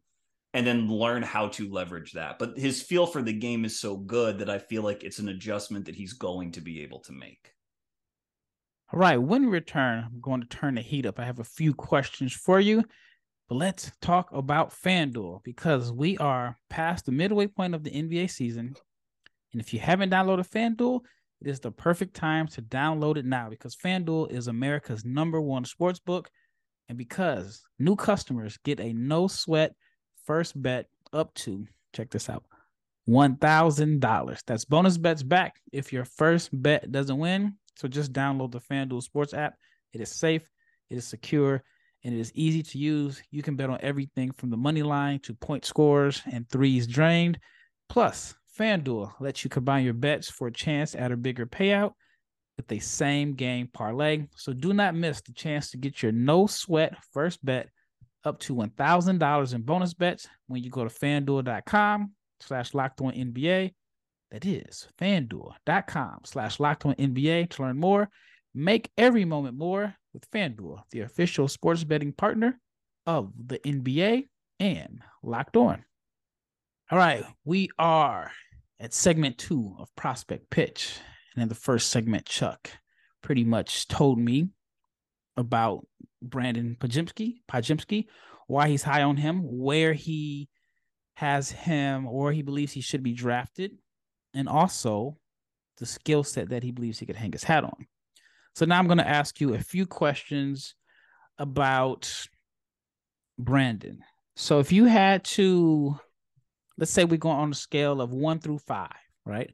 and 0.54 0.66
then 0.66 0.88
learn 0.88 1.22
how 1.22 1.48
to 1.48 1.70
leverage 1.70 2.12
that. 2.12 2.38
But 2.38 2.56
his 2.56 2.80
feel 2.80 3.06
for 3.06 3.20
the 3.20 3.32
game 3.32 3.64
is 3.64 3.78
so 3.78 3.96
good 3.96 4.38
that 4.38 4.48
I 4.48 4.58
feel 4.58 4.82
like 4.82 5.04
it's 5.04 5.18
an 5.18 5.28
adjustment 5.28 5.84
that 5.86 5.94
he's 5.94 6.14
going 6.14 6.52
to 6.52 6.60
be 6.60 6.82
able 6.82 7.00
to 7.00 7.12
make. 7.12 7.52
All 8.90 8.98
right, 8.98 9.18
when 9.18 9.42
we 9.42 9.48
return, 9.48 10.02
I'm 10.02 10.18
going 10.22 10.40
to 10.40 10.48
turn 10.48 10.76
the 10.76 10.80
heat 10.80 11.04
up. 11.04 11.18
I 11.18 11.24
have 11.26 11.40
a 11.40 11.44
few 11.44 11.74
questions 11.74 12.32
for 12.32 12.58
you, 12.58 12.82
but 13.46 13.56
let's 13.56 13.92
talk 14.00 14.32
about 14.32 14.72
FanDuel 14.72 15.44
because 15.44 15.92
we 15.92 16.16
are 16.16 16.56
past 16.70 17.04
the 17.04 17.12
midway 17.12 17.48
point 17.48 17.74
of 17.74 17.84
the 17.84 17.90
NBA 17.90 18.30
season. 18.30 18.74
And 19.52 19.60
if 19.60 19.74
you 19.74 19.78
haven't 19.78 20.08
downloaded 20.08 20.48
FanDuel, 20.48 21.00
it 21.42 21.48
is 21.48 21.60
the 21.60 21.70
perfect 21.70 22.14
time 22.14 22.48
to 22.48 22.62
download 22.62 23.18
it 23.18 23.26
now 23.26 23.50
because 23.50 23.76
FanDuel 23.76 24.32
is 24.32 24.48
America's 24.48 25.04
number 25.04 25.38
one 25.38 25.66
sports 25.66 25.98
book. 25.98 26.30
And 26.88 26.96
because 26.96 27.62
new 27.78 27.94
customers 27.94 28.58
get 28.64 28.80
a 28.80 28.94
no 28.94 29.28
sweat 29.28 29.74
first 30.24 30.60
bet 30.62 30.86
up 31.12 31.34
to, 31.34 31.66
check 31.92 32.08
this 32.08 32.30
out, 32.30 32.46
$1,000. 33.06 34.42
That's 34.46 34.64
bonus 34.64 34.96
bets 34.96 35.22
back 35.22 35.60
if 35.72 35.92
your 35.92 36.06
first 36.06 36.48
bet 36.52 36.90
doesn't 36.90 37.18
win 37.18 37.58
so 37.78 37.86
just 37.86 38.12
download 38.12 38.50
the 38.50 38.60
FanDuel 38.60 39.02
Sports 39.02 39.32
app. 39.32 39.54
It 39.92 40.00
is 40.00 40.10
safe, 40.10 40.42
it 40.90 40.98
is 40.98 41.06
secure, 41.06 41.62
and 42.04 42.12
it 42.12 42.18
is 42.18 42.32
easy 42.34 42.62
to 42.64 42.78
use. 42.78 43.22
You 43.30 43.42
can 43.42 43.54
bet 43.54 43.70
on 43.70 43.78
everything 43.82 44.32
from 44.32 44.50
the 44.50 44.56
money 44.56 44.82
line 44.82 45.20
to 45.20 45.34
point 45.34 45.64
scores 45.64 46.20
and 46.30 46.48
threes 46.50 46.88
drained. 46.88 47.38
Plus, 47.88 48.34
FanDuel 48.58 49.12
lets 49.20 49.44
you 49.44 49.50
combine 49.50 49.84
your 49.84 49.94
bets 49.94 50.28
for 50.28 50.48
a 50.48 50.52
chance 50.52 50.96
at 50.96 51.12
a 51.12 51.16
bigger 51.16 51.46
payout 51.46 51.92
with 52.56 52.70
a 52.72 52.80
same 52.80 53.34
game 53.34 53.68
parlay. 53.72 54.26
So 54.34 54.52
do 54.52 54.72
not 54.74 54.96
miss 54.96 55.20
the 55.20 55.32
chance 55.32 55.70
to 55.70 55.76
get 55.76 56.02
your 56.02 56.10
no 56.10 56.48
sweat 56.48 56.96
first 57.12 57.44
bet 57.44 57.68
up 58.24 58.40
to 58.40 58.56
$1,000 58.56 59.54
in 59.54 59.62
bonus 59.62 59.94
bets 59.94 60.26
when 60.48 60.64
you 60.64 60.70
go 60.70 60.82
to 60.82 60.90
fanduel.com 60.90 62.12
slash 62.40 62.74
locked 62.74 63.00
on 63.00 63.12
NBA 63.12 63.72
that 64.30 64.44
is 64.44 64.88
fanduel.com 64.98 66.20
slash 66.24 66.60
locked 66.60 66.86
on 66.86 66.94
NBA 66.94 67.50
to 67.50 67.62
learn 67.62 67.78
more. 67.78 68.10
Make 68.54 68.90
every 68.98 69.24
moment 69.24 69.56
more 69.56 69.94
with 70.12 70.30
FanDuel, 70.30 70.82
the 70.90 71.00
official 71.00 71.48
sports 71.48 71.84
betting 71.84 72.12
partner 72.12 72.58
of 73.06 73.32
the 73.46 73.58
NBA 73.60 74.28
and 74.60 75.00
Locked 75.22 75.56
On. 75.56 75.84
All 76.90 76.98
right, 76.98 77.24
we 77.44 77.68
are 77.78 78.30
at 78.80 78.94
segment 78.94 79.38
two 79.38 79.76
of 79.78 79.94
Prospect 79.96 80.50
Pitch. 80.50 80.98
And 81.34 81.42
in 81.42 81.48
the 81.48 81.54
first 81.54 81.90
segment, 81.90 82.26
Chuck 82.26 82.70
pretty 83.22 83.44
much 83.44 83.88
told 83.88 84.18
me 84.18 84.48
about 85.36 85.86
Brandon 86.22 86.76
Podziemski, 86.78 87.36
Podziemski, 87.50 88.06
why 88.46 88.68
he's 88.68 88.82
high 88.82 89.02
on 89.02 89.16
him, 89.16 89.40
where 89.42 89.92
he 89.92 90.48
has 91.14 91.50
him, 91.50 92.06
or 92.06 92.32
he 92.32 92.42
believes 92.42 92.72
he 92.72 92.80
should 92.80 93.02
be 93.02 93.12
drafted, 93.12 93.72
and 94.34 94.48
also 94.48 95.16
the 95.78 95.86
skill 95.86 96.24
set 96.24 96.50
that 96.50 96.62
he 96.62 96.70
believes 96.70 96.98
he 96.98 97.06
could 97.06 97.16
hang 97.16 97.32
his 97.32 97.44
hat 97.44 97.64
on. 97.64 97.86
So 98.54 98.64
now 98.66 98.78
I'm 98.78 98.86
going 98.86 98.98
to 98.98 99.08
ask 99.08 99.40
you 99.40 99.54
a 99.54 99.60
few 99.60 99.86
questions 99.86 100.74
about 101.38 102.26
Brandon. 103.38 104.02
So 104.36 104.58
if 104.58 104.72
you 104.72 104.84
had 104.84 105.24
to, 105.24 105.98
let's 106.76 106.90
say 106.90 107.04
we 107.04 107.16
go 107.16 107.28
on 107.28 107.52
a 107.52 107.54
scale 107.54 108.00
of 108.00 108.12
one 108.12 108.40
through 108.40 108.58
five, 108.58 108.90
right? 109.24 109.52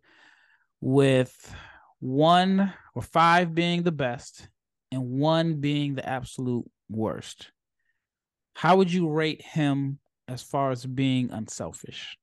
With 0.81 1.55
one 2.01 2.73
or 2.95 3.03
five 3.03 3.55
being 3.55 3.83
the 3.83 3.93
best 3.93 4.49
and 4.91 5.03
one 5.03 5.61
being 5.61 5.95
the 5.95 6.09
absolute 6.09 6.71
worst, 6.89 7.51
how 8.55 8.77
would 8.77 8.93
you 8.93 9.11
rate 9.11 9.43
him 9.43 9.99
as 10.29 10.43
far 10.43 10.71
as 10.71 10.87
being 10.87 11.31
unselfish? 11.31 12.17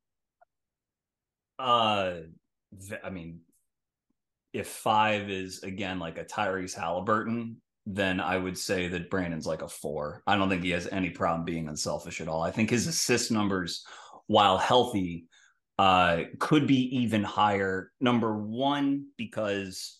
Uh, 1.59 2.13
I 3.03 3.09
mean, 3.09 3.41
if 4.53 4.67
five 4.67 5.29
is 5.29 5.63
again 5.63 5.99
like 5.99 6.17
a 6.17 6.25
Tyrese 6.25 6.75
Halliburton, 6.75 7.61
then 7.85 8.19
I 8.19 8.37
would 8.37 8.57
say 8.57 8.87
that 8.89 9.09
Brandon's 9.09 9.47
like 9.47 9.61
a 9.61 9.67
four. 9.67 10.21
I 10.27 10.35
don't 10.35 10.49
think 10.49 10.63
he 10.63 10.71
has 10.71 10.87
any 10.87 11.09
problem 11.09 11.45
being 11.45 11.67
unselfish 11.67 12.21
at 12.21 12.27
all. 12.27 12.43
I 12.43 12.51
think 12.51 12.69
his 12.69 12.87
assist 12.87 13.31
numbers, 13.31 13.85
while 14.27 14.57
healthy, 14.57 15.25
uh, 15.79 16.23
could 16.39 16.67
be 16.67 16.95
even 16.97 17.23
higher. 17.23 17.91
Number 17.99 18.37
one, 18.37 19.07
because 19.17 19.99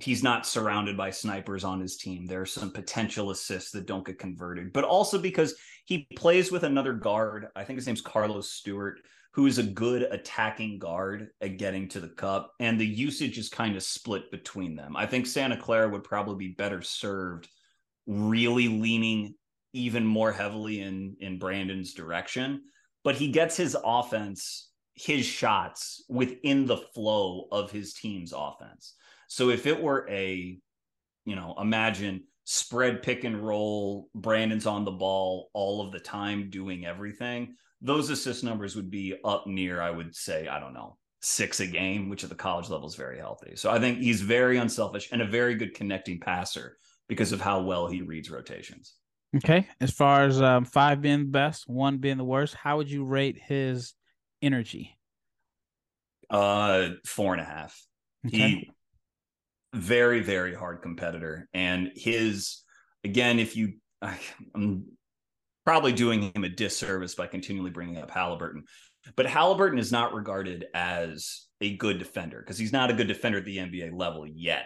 he's 0.00 0.22
not 0.22 0.46
surrounded 0.46 0.96
by 0.96 1.10
snipers 1.10 1.64
on 1.64 1.80
his 1.80 1.96
team. 1.96 2.24
There 2.26 2.40
are 2.40 2.46
some 2.46 2.70
potential 2.70 3.30
assists 3.30 3.72
that 3.72 3.86
don't 3.86 4.06
get 4.06 4.18
converted, 4.18 4.72
but 4.72 4.84
also 4.84 5.18
because 5.18 5.54
he 5.86 6.06
plays 6.16 6.52
with 6.52 6.62
another 6.62 6.92
guard. 6.92 7.48
I 7.56 7.64
think 7.64 7.78
his 7.78 7.86
name's 7.86 8.00
Carlos 8.00 8.50
Stewart, 8.50 9.00
who 9.32 9.46
is 9.46 9.58
a 9.58 9.62
good 9.62 10.02
attacking 10.02 10.78
guard 10.78 11.28
at 11.40 11.58
getting 11.58 11.88
to 11.88 12.00
the 12.00 12.08
cup, 12.08 12.52
and 12.60 12.80
the 12.80 12.86
usage 12.86 13.38
is 13.38 13.48
kind 13.48 13.76
of 13.76 13.82
split 13.82 14.30
between 14.30 14.74
them. 14.74 14.96
I 14.96 15.06
think 15.06 15.26
Santa 15.26 15.56
Clara 15.56 15.88
would 15.88 16.04
probably 16.04 16.48
be 16.48 16.54
better 16.54 16.82
served 16.82 17.48
really 18.06 18.68
leaning 18.68 19.34
even 19.74 20.04
more 20.04 20.32
heavily 20.32 20.80
in 20.80 21.16
in 21.20 21.38
Brandon's 21.38 21.92
direction, 21.92 22.62
but 23.04 23.16
he 23.16 23.28
gets 23.28 23.56
his 23.56 23.76
offense, 23.84 24.70
his 24.94 25.24
shots 25.26 26.02
within 26.08 26.66
the 26.66 26.78
flow 26.78 27.48
of 27.52 27.70
his 27.70 27.94
team's 27.94 28.32
offense. 28.34 28.94
So 29.28 29.50
if 29.50 29.66
it 29.66 29.80
were 29.80 30.08
a, 30.08 30.58
you 31.26 31.36
know, 31.36 31.54
imagine 31.60 32.24
spread 32.44 33.02
pick 33.02 33.24
and 33.24 33.46
roll, 33.46 34.08
Brandon's 34.14 34.66
on 34.66 34.86
the 34.86 34.90
ball 34.90 35.50
all 35.52 35.84
of 35.84 35.92
the 35.92 36.00
time 36.00 36.48
doing 36.48 36.86
everything 36.86 37.56
those 37.80 38.10
assist 38.10 38.44
numbers 38.44 38.76
would 38.76 38.90
be 38.90 39.16
up 39.24 39.46
near, 39.46 39.80
I 39.80 39.90
would 39.90 40.14
say, 40.14 40.48
I 40.48 40.58
don't 40.60 40.74
know, 40.74 40.96
six 41.20 41.60
a 41.60 41.66
game, 41.66 42.08
which 42.08 42.24
at 42.24 42.30
the 42.30 42.36
college 42.36 42.68
level 42.68 42.88
is 42.88 42.94
very 42.94 43.18
healthy. 43.18 43.54
So 43.56 43.70
I 43.70 43.78
think 43.78 43.98
he's 43.98 44.20
very 44.20 44.58
unselfish 44.58 45.08
and 45.12 45.22
a 45.22 45.26
very 45.26 45.54
good 45.54 45.74
connecting 45.74 46.20
passer 46.20 46.76
because 47.08 47.32
of 47.32 47.40
how 47.40 47.62
well 47.62 47.86
he 47.86 48.02
reads 48.02 48.30
rotations. 48.30 48.94
Okay. 49.36 49.66
As 49.80 49.90
far 49.90 50.24
as 50.24 50.40
um, 50.40 50.64
five 50.64 51.02
being 51.02 51.20
the 51.20 51.30
best, 51.30 51.68
one 51.68 51.98
being 51.98 52.16
the 52.16 52.24
worst, 52.24 52.54
how 52.54 52.78
would 52.78 52.90
you 52.90 53.04
rate 53.04 53.38
his 53.38 53.94
energy? 54.40 54.96
Uh, 56.30 56.90
four 57.04 57.32
and 57.32 57.42
a 57.42 57.44
half. 57.44 57.80
Okay. 58.26 58.36
He 58.36 58.70
very, 59.74 60.20
very 60.20 60.54
hard 60.54 60.82
competitor. 60.82 61.48
And 61.52 61.90
his, 61.94 62.62
again, 63.04 63.38
if 63.38 63.56
you, 63.56 63.74
I, 64.00 64.18
I'm 64.54 64.86
probably 65.68 65.92
doing 65.92 66.32
him 66.34 66.44
a 66.44 66.48
disservice 66.48 67.14
by 67.14 67.26
continually 67.26 67.68
bringing 67.70 67.98
up 67.98 68.10
Halliburton. 68.10 68.64
But 69.16 69.26
Halliburton 69.26 69.78
is 69.78 69.92
not 69.92 70.14
regarded 70.14 70.64
as 70.72 71.44
a 71.60 71.76
good 71.76 71.98
defender 71.98 72.38
because 72.38 72.56
he's 72.56 72.72
not 72.72 72.88
a 72.88 72.94
good 72.94 73.06
defender 73.06 73.36
at 73.36 73.44
the 73.44 73.58
NBA 73.58 73.92
level 73.92 74.26
yet. 74.26 74.64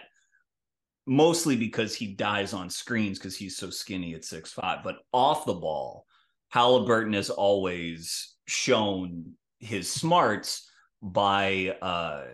Mostly 1.05 1.57
because 1.57 1.93
he 1.93 2.13
dies 2.13 2.53
on 2.53 2.69
screens 2.69 3.19
because 3.19 3.35
he's 3.35 3.57
so 3.57 3.69
skinny 3.69 4.13
at 4.13 4.23
six 4.23 4.53
five. 4.53 4.81
But 4.81 4.99
off 5.11 5.45
the 5.45 5.55
ball, 5.55 6.05
Halliburton 6.51 7.11
has 7.11 7.29
always 7.29 8.35
shown 8.47 9.33
his 9.59 9.89
smarts 9.89 10.71
by 11.01 11.75
uh, 11.81 12.27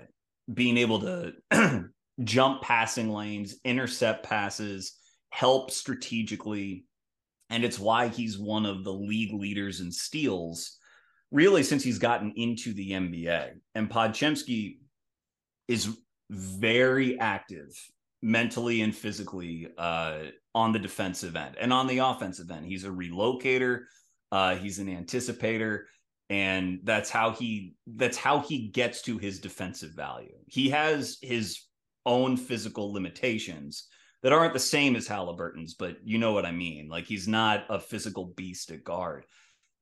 being 0.53 0.77
able 0.77 0.99
to 0.99 1.89
jump 2.23 2.61
passing 2.61 3.09
lanes, 3.09 3.55
intercept 3.65 4.27
passes, 4.27 4.95
help 5.31 5.71
strategically 5.71 6.85
and 7.49 7.63
it's 7.63 7.79
why 7.79 8.07
he's 8.07 8.37
one 8.37 8.65
of 8.65 8.83
the 8.83 8.93
league 8.93 9.33
leaders 9.33 9.81
in 9.81 9.91
steals, 9.91 10.77
really, 11.31 11.63
since 11.63 11.83
he's 11.83 11.99
gotten 11.99 12.33
into 12.35 12.73
the 12.73 12.91
NBA. 12.91 13.51
And 13.75 13.89
Podziemski 13.89 14.77
is 15.67 15.97
very 16.29 17.19
active 17.19 17.69
mentally 18.21 18.81
and 18.81 18.95
physically 18.95 19.67
uh, 19.77 20.19
on 20.53 20.73
the 20.73 20.79
defensive 20.79 21.35
end 21.35 21.55
and 21.59 21.71
on 21.73 21.87
the 21.87 21.99
offensive 21.99 22.51
end. 22.51 22.65
He's 22.65 22.85
a 22.85 22.89
relocator. 22.89 23.83
Uh, 24.31 24.55
he's 24.55 24.77
an 24.77 24.87
anticipator, 24.87 25.83
and 26.29 26.79
that's 26.83 27.09
how 27.09 27.31
he 27.31 27.73
that's 27.87 28.17
how 28.17 28.41
he 28.41 28.67
gets 28.67 29.01
to 29.03 29.17
his 29.17 29.39
defensive 29.39 29.91
value. 29.91 30.35
He 30.47 30.69
has 30.69 31.17
his 31.21 31.63
own 32.05 32.37
physical 32.37 32.93
limitations 32.93 33.87
that 34.23 34.33
aren't 34.33 34.53
the 34.53 34.59
same 34.59 34.95
as 34.95 35.07
Halliburton's, 35.07 35.73
but 35.73 35.97
you 36.03 36.17
know 36.17 36.33
what 36.33 36.45
I 36.45 36.51
mean. 36.51 36.89
Like 36.89 37.05
he's 37.05 37.27
not 37.27 37.65
a 37.69 37.79
physical 37.79 38.25
beast 38.25 38.71
at 38.71 38.83
guard, 38.83 39.25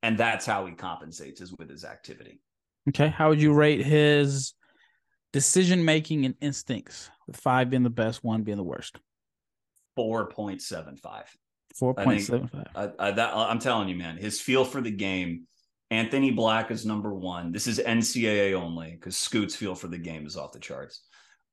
and 0.03 0.17
that's 0.17 0.45
how 0.45 0.65
he 0.65 0.73
compensates 0.73 1.41
is 1.41 1.53
with 1.53 1.69
his 1.69 1.83
activity. 1.83 2.39
Okay, 2.89 3.07
how 3.07 3.29
would 3.29 3.41
you 3.41 3.53
rate 3.53 3.85
his 3.85 4.53
decision 5.33 5.83
making 5.83 6.25
and 6.25 6.35
instincts? 6.39 7.09
With 7.25 7.37
five 7.37 7.69
being 7.69 7.83
the 7.83 7.89
best, 7.89 8.23
one 8.23 8.43
being 8.43 8.57
the 8.57 8.63
worst. 8.63 8.97
Four 9.95 10.27
point 10.29 10.61
seven 10.61 10.95
five. 10.95 11.25
Four 11.75 11.93
point 11.93 12.21
seven 12.21 12.47
five. 12.47 12.67
I, 12.75 13.07
I, 13.07 13.11
that, 13.11 13.35
I'm 13.35 13.59
telling 13.59 13.89
you, 13.89 13.95
man, 13.95 14.17
his 14.17 14.39
feel 14.39 14.63
for 14.63 14.81
the 14.81 14.91
game. 14.91 15.47
Anthony 15.89 16.31
Black 16.31 16.69
is 16.69 16.85
number 16.85 17.13
one. 17.13 17.51
This 17.51 17.65
is 17.65 17.79
NCAA 17.79 18.53
only 18.53 18.91
because 18.91 19.17
Scoot's 19.17 19.55
feel 19.55 19.73
for 19.73 19.87
the 19.87 19.97
game 19.97 20.25
is 20.25 20.35
off 20.35 20.51
the 20.51 20.59
charts. 20.59 21.01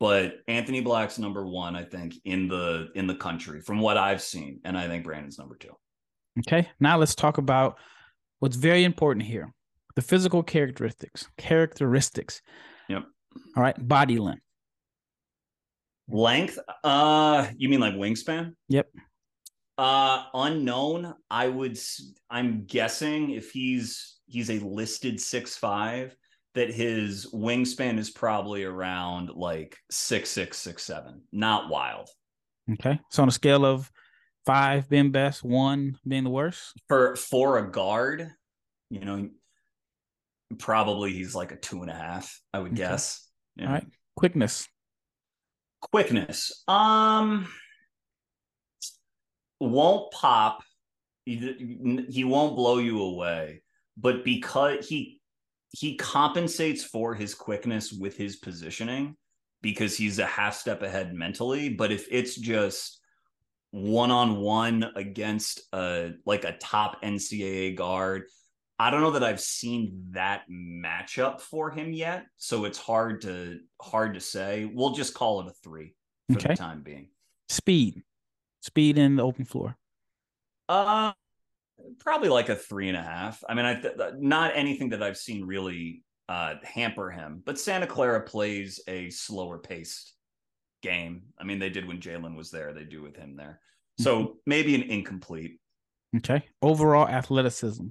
But 0.01 0.37
Anthony 0.49 0.81
Black's 0.81 1.19
number 1.19 1.47
one, 1.47 1.77
I 1.77 1.85
think, 1.85 2.15
in 2.25 2.49
the 2.49 2.89
in 2.95 3.07
the 3.07 3.15
country 3.15 3.61
from 3.61 3.81
what 3.81 3.97
I've 3.97 4.21
seen, 4.21 4.61
and 4.65 4.77
I 4.77 4.89
think 4.89 5.05
Brandon's 5.05 5.39
number 5.39 5.57
two. 5.57 5.71
Okay, 6.41 6.69
now 6.81 6.99
let's 6.99 7.15
talk 7.15 7.39
about 7.39 7.79
what's 8.41 8.57
very 8.57 8.85
important 8.85 9.25
here: 9.25 9.53
the 9.95 10.03
physical 10.03 10.43
characteristics. 10.43 11.29
Characteristics. 11.37 12.43
Yep. 12.89 13.05
All 13.57 13.63
right, 13.63 13.89
body 13.89 14.19
length. 14.19 14.43
Length? 16.09 16.59
Uh, 16.83 17.47
you 17.57 17.69
mean 17.69 17.81
like 17.81 17.95
wingspan? 17.95 18.55
Yep. 18.69 18.89
Uh, 19.79 20.25
unknown. 20.35 21.15
I 21.31 21.49
would. 21.49 21.79
I'm 22.31 22.65
guessing 22.67 23.31
if 23.31 23.53
he's 23.53 24.19
he's 24.27 24.51
a 24.51 24.59
listed 24.59 25.21
six 25.21 25.57
five, 25.57 26.17
that 26.55 26.73
his 26.73 27.27
wingspan 27.33 27.99
is 27.99 28.11
probably 28.11 28.65
around 28.65 29.31
like 29.31 29.77
six 29.91 30.31
six 30.31 30.59
six 30.59 30.83
seven. 30.83 31.23
Not 31.33 31.69
wild. 31.69 32.09
Okay, 32.73 32.99
so 33.11 33.23
on 33.23 33.29
a 33.29 33.33
scale 33.33 33.65
of 33.65 33.91
five 34.47 34.89
being 34.89 35.11
best, 35.11 35.43
one 35.43 35.99
being 36.07 36.25
the 36.25 36.31
worst 36.31 36.73
for 36.89 37.17
for 37.17 37.59
a 37.59 37.71
guard, 37.71 38.31
you 38.91 39.05
know, 39.05 39.29
probably 40.59 41.13
he's 41.13 41.35
like 41.35 41.53
a 41.53 41.57
two 41.57 41.83
and 41.83 41.91
a 41.91 41.95
half. 41.95 42.41
I 42.53 42.61
would 42.61 42.73
okay. 42.73 42.83
guess. 42.83 43.29
Yeah. 43.57 43.67
All 43.67 43.73
right, 43.73 43.87
quickness. 44.17 44.69
Quickness. 45.81 46.65
Um 46.69 47.49
won't 49.61 50.13
pop. 50.13 50.63
He, 51.25 52.07
he 52.11 52.25
won't 52.25 52.55
blow 52.55 52.79
you 52.79 53.01
away, 53.01 53.63
but 53.97 54.25
because 54.25 54.87
he 54.87 55.21
he 55.75 55.97
compensates 55.97 56.85
for 56.85 57.15
his 57.15 57.35
quickness 57.35 57.93
with 57.93 58.17
his 58.17 58.37
positioning 58.37 59.17
because 59.61 59.97
he's 59.97 60.21
a 60.21 60.27
half 60.27 60.55
step 60.55 60.83
ahead 60.83 61.13
mentally. 61.15 61.69
But 61.69 61.91
if 61.91 62.07
it's 62.11 62.37
just 62.37 63.01
one 63.73 64.13
on 64.13 64.37
one 64.37 64.85
against 64.95 65.63
a 65.73 66.13
like 66.25 66.45
a 66.45 66.57
top 66.59 67.03
NCAA 67.03 67.75
guard, 67.75 68.25
I 68.79 68.91
don't 68.91 69.01
know 69.01 69.11
that 69.13 69.25
I've 69.25 69.41
seen 69.41 70.07
that 70.11 70.43
matchup 70.49 71.41
for 71.41 71.71
him 71.71 71.93
yet. 71.93 72.27
So 72.37 72.67
it's 72.67 72.79
hard 72.79 73.23
to 73.23 73.59
hard 73.83 74.15
to 74.15 74.21
say. 74.21 74.71
We'll 74.73 74.95
just 74.95 75.13
call 75.13 75.41
it 75.41 75.49
a 75.49 75.55
three 75.65 75.97
for 76.31 76.39
okay. 76.39 76.51
the 76.51 76.57
time 76.57 76.83
being. 76.83 77.09
Speed 77.49 78.05
speed 78.61 78.97
in 78.97 79.17
the 79.17 79.25
open 79.25 79.45
floor? 79.45 79.77
Uh, 80.69 81.13
probably 81.99 82.29
like 82.29 82.49
a 82.49 82.57
three 82.57 82.89
and 82.89 82.97
a 82.97 83.03
half. 83.03 83.43
I 83.49 83.55
mean, 83.55 83.65
I 83.65 83.75
th- 83.81 83.95
not 84.19 84.53
anything 84.55 84.91
that 84.91 85.03
I've 85.03 85.17
seen 85.17 85.45
really 85.45 86.03
uh, 86.29 86.55
hamper 86.63 87.11
him, 87.11 87.43
but 87.45 87.59
Santa 87.59 87.87
Clara 87.87 88.23
plays 88.23 88.81
a 88.89 89.11
slower 89.11 89.59
paced 89.59 90.15
game. 90.83 91.23
I 91.39 91.45
mean, 91.45 91.59
they 91.59 91.71
did 91.71 91.87
when 91.87 92.01
Jalen 92.01 92.37
was 92.37 92.51
there. 92.51 92.73
They 92.73 92.85
do 92.85 93.03
with 93.03 93.17
him 93.17 93.37
there. 93.37 93.61
So 93.99 94.19
mm-hmm. 94.19 94.33
maybe 94.47 94.75
an 94.75 94.83
incomplete. 94.83 95.61
Okay. 96.17 96.43
Overall 96.63 97.09
athleticism. 97.09 97.87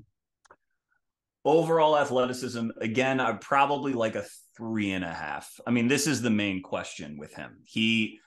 Overall 1.46 1.98
athleticism, 1.98 2.70
again, 2.80 3.20
I 3.20 3.34
probably 3.34 3.92
like 3.92 4.16
a 4.16 4.26
three 4.56 4.92
and 4.92 5.04
a 5.04 5.14
half. 5.14 5.60
I 5.68 5.72
mean, 5.72 5.90
this 5.90 6.08
is 6.08 6.22
the 6.22 6.30
main 6.30 6.62
question 6.62 7.18
with 7.18 7.34
him. 7.34 7.58
He 7.66 8.20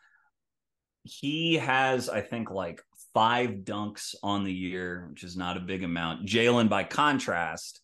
he 1.05 1.55
has, 1.55 2.09
I 2.09 2.21
think, 2.21 2.51
like 2.51 2.83
five 3.17 3.61
dunks 3.65 4.15
on 4.23 4.45
the 4.45 4.53
year, 4.53 5.07
which 5.09 5.25
is 5.25 5.39
not 5.39 5.57
a 5.57 5.61
big 5.61 5.83
amount. 5.83 6.27
Jalen, 6.27 6.69
by 6.69 6.85
contrast, 6.85 7.81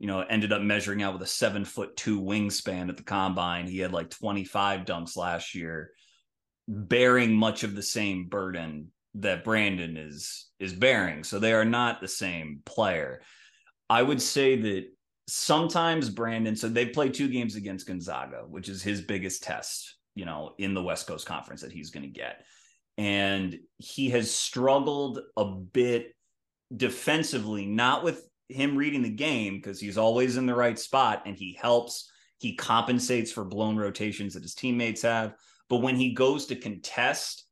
you 0.00 0.08
know, 0.08 0.22
ended 0.22 0.52
up 0.52 0.60
measuring 0.60 1.04
out 1.04 1.12
with 1.12 1.22
a 1.22 1.26
seven 1.26 1.64
foot 1.64 1.96
two 1.96 2.20
wingspan 2.20 2.88
at 2.88 2.96
the 2.96 3.04
combine. 3.04 3.68
He 3.68 3.78
had 3.78 3.92
like 3.92 4.10
25 4.10 4.80
dunks 4.80 5.16
last 5.16 5.54
year, 5.54 5.92
bearing 6.66 7.32
much 7.32 7.62
of 7.62 7.76
the 7.76 7.82
same 7.82 8.26
burden 8.26 8.90
that 9.14 9.44
Brandon 9.44 9.96
is 9.96 10.48
is 10.58 10.72
bearing. 10.72 11.22
So 11.22 11.38
they 11.38 11.52
are 11.52 11.64
not 11.64 12.00
the 12.00 12.08
same 12.08 12.62
player. 12.64 13.22
I 13.88 14.02
would 14.02 14.20
say 14.20 14.60
that 14.62 14.86
sometimes 15.28 16.10
Brandon, 16.10 16.56
so 16.56 16.68
they 16.68 16.86
play 16.86 17.08
two 17.08 17.28
games 17.28 17.54
against 17.54 17.86
Gonzaga, 17.86 18.42
which 18.48 18.68
is 18.68 18.82
his 18.82 19.00
biggest 19.00 19.44
test, 19.44 19.94
you 20.16 20.24
know, 20.24 20.54
in 20.58 20.74
the 20.74 20.82
West 20.82 21.06
Coast 21.06 21.24
Conference 21.24 21.60
that 21.60 21.70
he's 21.70 21.90
going 21.90 22.02
to 22.02 22.08
get 22.08 22.42
and 22.98 23.58
he 23.78 24.10
has 24.10 24.30
struggled 24.30 25.20
a 25.36 25.44
bit 25.44 26.14
defensively, 26.74 27.66
not 27.66 28.04
with 28.04 28.28
him 28.48 28.76
reading 28.76 29.02
the 29.02 29.10
game 29.10 29.56
because 29.56 29.80
he's 29.80 29.98
always 29.98 30.36
in 30.36 30.46
the 30.46 30.54
right 30.54 30.78
spot 30.78 31.22
and 31.26 31.36
he 31.36 31.58
helps. 31.60 32.10
He 32.38 32.54
compensates 32.54 33.32
for 33.32 33.44
blown 33.44 33.76
rotations 33.76 34.34
that 34.34 34.42
his 34.42 34.54
teammates 34.54 35.02
have. 35.02 35.34
But 35.68 35.78
when 35.78 35.96
he 35.96 36.12
goes 36.12 36.46
to 36.46 36.56
contest, 36.56 37.46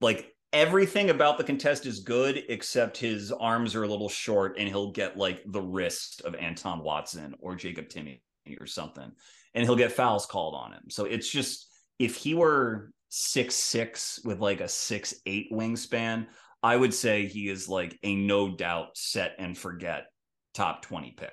like 0.00 0.34
everything 0.52 1.10
about 1.10 1.38
the 1.38 1.44
contest 1.44 1.86
is 1.86 2.00
good 2.00 2.42
except 2.48 2.96
his 2.96 3.30
arms 3.30 3.74
are 3.74 3.84
a 3.84 3.88
little 3.88 4.08
short 4.08 4.56
and 4.58 4.68
he'll 4.68 4.90
get 4.90 5.16
like 5.16 5.42
the 5.46 5.62
wrist 5.62 6.22
of 6.22 6.34
Anton 6.34 6.82
Watson 6.82 7.34
or 7.38 7.54
Jacob 7.54 7.88
Timme 7.88 8.20
or 8.60 8.66
something 8.66 9.12
and 9.54 9.64
he'll 9.64 9.76
get 9.76 9.92
fouls 9.92 10.26
called 10.26 10.54
on 10.54 10.72
him. 10.72 10.84
So 10.88 11.04
it's 11.04 11.28
just 11.28 11.68
if 11.98 12.16
he 12.16 12.34
were 12.34 12.90
six 13.10 13.56
six 13.56 14.20
with 14.24 14.40
like 14.40 14.60
a 14.60 14.68
six 14.68 15.14
eight 15.26 15.52
wingspan, 15.52 16.26
I 16.62 16.76
would 16.76 16.94
say 16.94 17.26
he 17.26 17.48
is 17.48 17.68
like 17.68 17.98
a 18.02 18.14
no 18.14 18.54
doubt 18.54 18.96
set 18.96 19.34
and 19.38 19.56
forget 19.56 20.06
top 20.54 20.82
20 20.82 21.12
pick. 21.12 21.32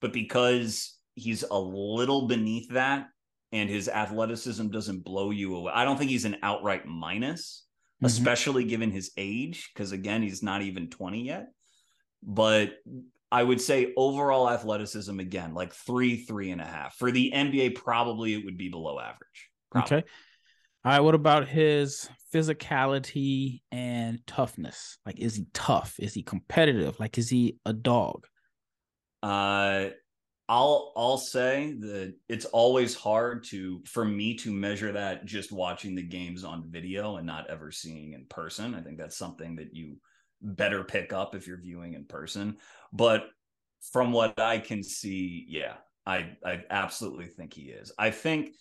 But 0.00 0.12
because 0.12 0.96
he's 1.14 1.42
a 1.42 1.58
little 1.58 2.26
beneath 2.26 2.70
that 2.70 3.08
and 3.52 3.68
his 3.68 3.88
athleticism 3.88 4.68
doesn't 4.68 5.04
blow 5.04 5.30
you 5.30 5.56
away, 5.56 5.72
I 5.74 5.84
don't 5.84 5.98
think 5.98 6.10
he's 6.10 6.24
an 6.24 6.36
outright 6.42 6.86
minus, 6.86 7.66
mm-hmm. 7.96 8.06
especially 8.06 8.64
given 8.64 8.90
his 8.90 9.10
age, 9.16 9.70
because 9.74 9.92
again, 9.92 10.22
he's 10.22 10.42
not 10.42 10.62
even 10.62 10.88
20 10.88 11.24
yet. 11.24 11.48
But 12.22 12.74
I 13.32 13.42
would 13.42 13.60
say 13.60 13.92
overall 13.96 14.50
athleticism 14.50 15.18
again, 15.20 15.54
like 15.54 15.72
three, 15.72 16.24
three 16.24 16.50
and 16.50 16.60
a 16.60 16.66
half. 16.66 16.96
For 16.96 17.10
the 17.10 17.32
NBA, 17.34 17.76
probably 17.76 18.34
it 18.34 18.44
would 18.44 18.58
be 18.58 18.68
below 18.68 18.98
average. 18.98 19.48
Probably. 19.70 19.98
Okay. 19.98 20.06
All 20.82 20.92
right, 20.92 21.00
what 21.00 21.14
about 21.14 21.46
his 21.46 22.08
physicality 22.32 23.60
and 23.70 24.18
toughness? 24.26 24.96
Like, 25.04 25.18
is 25.18 25.34
he 25.34 25.46
tough? 25.52 25.96
Is 25.98 26.14
he 26.14 26.22
competitive? 26.22 26.98
Like, 26.98 27.18
is 27.18 27.28
he 27.28 27.58
a 27.66 27.74
dog? 27.74 28.26
Uh, 29.22 29.90
I'll 30.48 30.92
I'll 30.96 31.18
say 31.18 31.74
that 31.80 32.14
it's 32.30 32.46
always 32.46 32.94
hard 32.94 33.44
to 33.44 33.82
for 33.84 34.06
me 34.06 34.34
to 34.38 34.50
measure 34.50 34.92
that 34.92 35.26
just 35.26 35.52
watching 35.52 35.94
the 35.94 36.02
games 36.02 36.44
on 36.44 36.70
video 36.70 37.16
and 37.16 37.26
not 37.26 37.50
ever 37.50 37.70
seeing 37.70 38.14
in 38.14 38.24
person. 38.26 38.74
I 38.74 38.80
think 38.80 38.96
that's 38.96 39.18
something 39.18 39.56
that 39.56 39.76
you 39.76 39.98
better 40.40 40.82
pick 40.82 41.12
up 41.12 41.34
if 41.34 41.46
you're 41.46 41.60
viewing 41.60 41.92
in 41.92 42.06
person. 42.06 42.56
But 42.90 43.28
from 43.92 44.12
what 44.12 44.40
I 44.40 44.58
can 44.58 44.82
see, 44.82 45.44
yeah, 45.46 45.74
I 46.06 46.32
I 46.44 46.64
absolutely 46.70 47.26
think 47.26 47.52
he 47.52 47.64
is. 47.64 47.92
I 47.98 48.10
think 48.10 48.54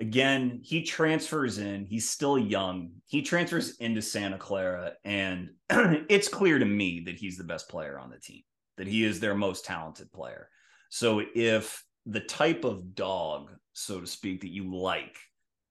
again, 0.00 0.60
he 0.62 0.82
transfers 0.82 1.58
in. 1.58 1.84
He's 1.84 2.08
still 2.08 2.38
young. 2.38 2.92
He 3.06 3.22
transfers 3.22 3.76
into 3.76 4.02
Santa 4.02 4.38
Clara, 4.38 4.92
and 5.04 5.50
it's 5.70 6.28
clear 6.28 6.58
to 6.58 6.64
me 6.64 7.02
that 7.06 7.16
he's 7.16 7.36
the 7.36 7.44
best 7.44 7.68
player 7.68 7.98
on 7.98 8.10
the 8.10 8.18
team, 8.18 8.42
that 8.78 8.86
he 8.86 9.04
is 9.04 9.20
their 9.20 9.34
most 9.34 9.64
talented 9.64 10.10
player. 10.12 10.48
So 10.88 11.22
if 11.34 11.84
the 12.06 12.20
type 12.20 12.64
of 12.64 12.94
dog, 12.94 13.50
so 13.74 14.00
to 14.00 14.06
speak, 14.06 14.40
that 14.40 14.50
you 14.50 14.74
like 14.74 15.16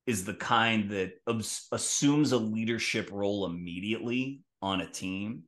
is 0.06 0.24
the 0.26 0.34
kind 0.34 0.90
that 0.92 1.14
assumes 1.72 2.32
a 2.32 2.38
leadership 2.38 3.10
role 3.12 3.46
immediately 3.46 4.42
on 4.62 4.82
a 4.82 4.90
team, 4.90 5.44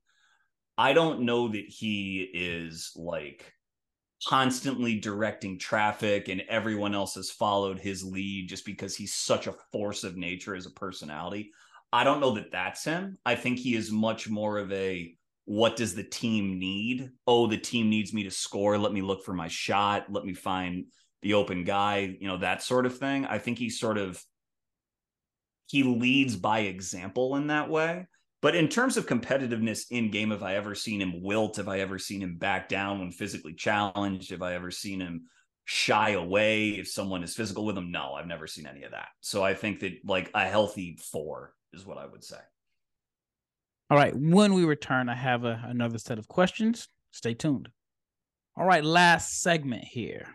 I 0.78 0.94
don't 0.94 1.22
know 1.22 1.48
that 1.50 1.66
he 1.68 2.30
is 2.34 2.92
like 2.96 3.54
constantly 4.28 5.00
directing 5.00 5.58
traffic 5.58 6.28
and 6.28 6.44
everyone 6.48 6.94
else 6.94 7.16
has 7.16 7.32
followed 7.32 7.80
his 7.80 8.04
lead 8.04 8.48
just 8.48 8.66
because 8.66 8.96
he's 8.96 9.14
such 9.14 9.48
a 9.48 9.56
force 9.72 10.04
of 10.04 10.18
nature 10.18 10.56
as 10.56 10.66
a 10.66 10.72
personality. 10.72 11.52
I 11.92 12.04
don't 12.04 12.22
know 12.22 12.36
that 12.36 12.52
that's 12.52 12.84
him. 12.84 13.18
I 13.26 13.36
think 13.36 13.60
he 13.60 13.76
is 13.76 13.92
much 13.92 14.30
more 14.30 14.58
of 14.58 14.72
a 14.72 15.16
what 15.46 15.76
does 15.76 15.96
the 15.96 16.04
team 16.04 16.60
need? 16.60 17.10
Oh, 17.26 17.48
the 17.48 17.58
team 17.58 17.90
needs 17.90 18.14
me 18.14 18.24
to 18.24 18.32
score. 18.32 18.78
Let 18.78 18.94
me 18.94 19.02
look 19.02 19.26
for 19.26 19.34
my 19.34 19.48
shot. 19.48 20.06
Let 20.10 20.24
me 20.24 20.34
find 20.34 20.86
the 21.24 21.34
open 21.34 21.64
guy, 21.64 22.16
you 22.20 22.28
know, 22.28 22.38
that 22.38 22.64
sort 22.64 22.86
of 22.86 22.98
thing. 22.98 23.26
I 23.26 23.40
think 23.40 23.58
he's 23.58 23.80
sort 23.80 23.98
of 23.98 24.24
he 25.68 25.84
leads 25.84 26.36
by 26.36 26.60
example 26.60 27.36
in 27.38 27.48
that 27.48 27.70
way. 27.70 28.08
But 28.42 28.56
in 28.56 28.68
terms 28.68 28.98
of 28.98 29.06
competitiveness 29.06 29.86
in 29.92 30.10
game, 30.10 30.32
have 30.32 30.42
I 30.42 30.56
ever 30.56 30.74
seen 30.74 31.00
him 31.00 31.22
wilt? 31.22 31.58
Have 31.58 31.68
I 31.68 31.80
ever 31.80 32.00
seen 32.00 32.22
him 32.22 32.38
back 32.38 32.70
down 32.70 33.00
when 33.00 33.12
physically 33.12 33.54
challenged? 33.54 34.32
Have 34.32 34.42
I 34.42 34.56
ever 34.56 34.72
seen 34.72 35.00
him 35.00 35.28
shy 35.66 36.12
away 36.12 36.70
if 36.70 36.88
someone 36.88 37.24
is 37.24 37.36
physical 37.36 37.66
with 37.66 37.78
him? 37.78 37.92
No, 37.92 38.14
I've 38.14 38.26
never 38.26 38.48
seen 38.48 38.66
any 38.66 38.84
of 38.84 38.92
that. 38.92 39.10
So 39.20 39.44
I 39.44 39.54
think 39.54 39.82
that 39.82 39.94
like 40.04 40.32
a 40.34 40.48
healthy 40.48 40.98
four 41.12 41.54
is 41.72 41.86
what 41.86 42.00
I 42.00 42.08
would 42.08 42.24
say. 42.24 42.40
All 43.92 43.98
right. 43.98 44.16
When 44.16 44.54
we 44.54 44.66
return, 44.66 45.08
I 45.08 45.16
have 45.16 45.44
a, 45.44 45.62
another 45.68 46.00
set 46.00 46.18
of 46.18 46.28
questions. 46.28 46.88
Stay 47.12 47.36
tuned. 47.36 47.70
All 48.58 48.66
right. 48.66 48.84
Last 48.84 49.42
segment 49.42 49.84
here. 49.84 50.26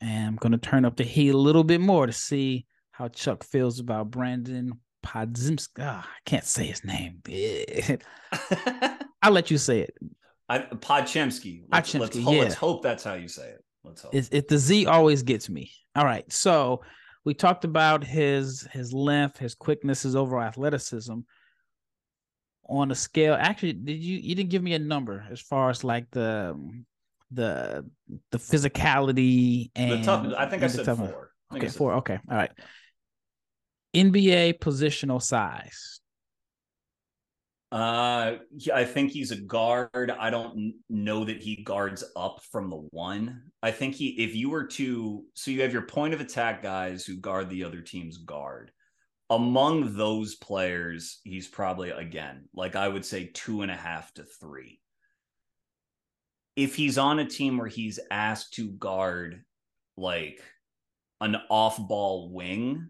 And 0.00 0.28
I'm 0.28 0.36
going 0.36 0.52
to 0.52 0.58
turn 0.58 0.84
up 0.84 0.96
the 0.96 1.04
heat 1.04 1.30
a 1.30 1.38
little 1.38 1.64
bit 1.64 1.80
more 1.80 2.06
to 2.06 2.12
see 2.12 2.66
how 2.92 3.08
Chuck 3.08 3.42
feels 3.42 3.80
about 3.80 4.10
Brandon 4.10 4.78
Podziemski. 5.04 5.80
Oh, 5.80 5.84
ah, 5.84 6.08
I 6.08 6.18
can't 6.24 6.44
say 6.44 6.66
his 6.66 6.84
name. 6.84 7.22
I'll 9.22 9.32
let 9.32 9.50
you 9.50 9.58
say 9.58 9.80
it. 9.80 9.94
I, 10.48 10.58
Podchemsky. 10.58 11.62
Let's, 11.70 11.94
let's, 11.94 12.18
hope, 12.18 12.34
yeah. 12.34 12.40
let's 12.40 12.54
hope 12.54 12.82
that's 12.82 13.04
how 13.04 13.14
you 13.14 13.28
say 13.28 13.50
it. 13.50 13.64
Let's 13.84 14.02
hope. 14.02 14.14
It, 14.14 14.28
it, 14.32 14.48
the 14.48 14.58
Z 14.58 14.86
always 14.86 15.22
gets 15.22 15.48
me. 15.48 15.70
All 15.94 16.04
right. 16.04 16.30
So 16.32 16.82
we 17.24 17.34
talked 17.34 17.64
about 17.64 18.02
his 18.02 18.66
his 18.72 18.92
length, 18.92 19.38
his 19.38 19.54
quickness, 19.54 20.02
his 20.02 20.16
overall 20.16 20.42
athleticism. 20.42 21.20
On 22.68 22.90
a 22.90 22.94
scale, 22.94 23.36
actually, 23.38 23.72
did 23.74 24.02
you 24.02 24.18
you 24.18 24.34
didn't 24.34 24.50
give 24.50 24.62
me 24.62 24.74
a 24.74 24.78
number 24.78 25.26
as 25.30 25.40
far 25.40 25.70
as 25.70 25.82
like 25.82 26.10
the 26.10 26.56
the 27.30 27.84
the 28.30 28.38
physicality 28.38 29.70
and 29.74 29.90
the 29.92 30.02
tough, 30.02 30.26
I 30.36 30.46
think 30.46 30.62
I 30.62 30.66
said 30.68 30.84
four. 30.84 31.32
I 31.50 31.56
okay, 31.56 31.68
four. 31.68 31.94
Okay, 31.94 32.18
all 32.28 32.36
right. 32.36 32.50
NBA 33.94 34.58
positional 34.58 35.22
size. 35.22 36.00
Uh, 37.72 38.38
I 38.74 38.84
think 38.84 39.12
he's 39.12 39.30
a 39.30 39.36
guard. 39.36 40.10
I 40.18 40.30
don't 40.30 40.74
know 40.88 41.24
that 41.24 41.40
he 41.40 41.62
guards 41.62 42.02
up 42.16 42.40
from 42.50 42.68
the 42.68 42.88
one. 42.90 43.42
I 43.62 43.70
think 43.70 43.94
he, 43.94 44.08
if 44.24 44.34
you 44.34 44.50
were 44.50 44.64
to, 44.64 45.24
so 45.34 45.50
you 45.52 45.62
have 45.62 45.72
your 45.72 45.82
point 45.82 46.12
of 46.12 46.20
attack 46.20 46.64
guys 46.64 47.04
who 47.04 47.16
guard 47.16 47.48
the 47.48 47.62
other 47.62 47.80
team's 47.80 48.18
guard. 48.18 48.72
Among 49.28 49.96
those 49.96 50.34
players, 50.34 51.20
he's 51.22 51.46
probably 51.46 51.90
again, 51.90 52.48
like 52.52 52.74
I 52.74 52.88
would 52.88 53.04
say, 53.04 53.30
two 53.32 53.62
and 53.62 53.70
a 53.70 53.76
half 53.76 54.12
to 54.14 54.24
three. 54.24 54.80
If 56.56 56.74
he's 56.74 56.98
on 56.98 57.20
a 57.20 57.24
team 57.24 57.56
where 57.56 57.68
he's 57.68 58.00
asked 58.10 58.54
to 58.54 58.72
guard 58.72 59.44
like 59.96 60.42
an 61.20 61.36
off 61.48 61.78
ball 61.78 62.32
wing, 62.32 62.88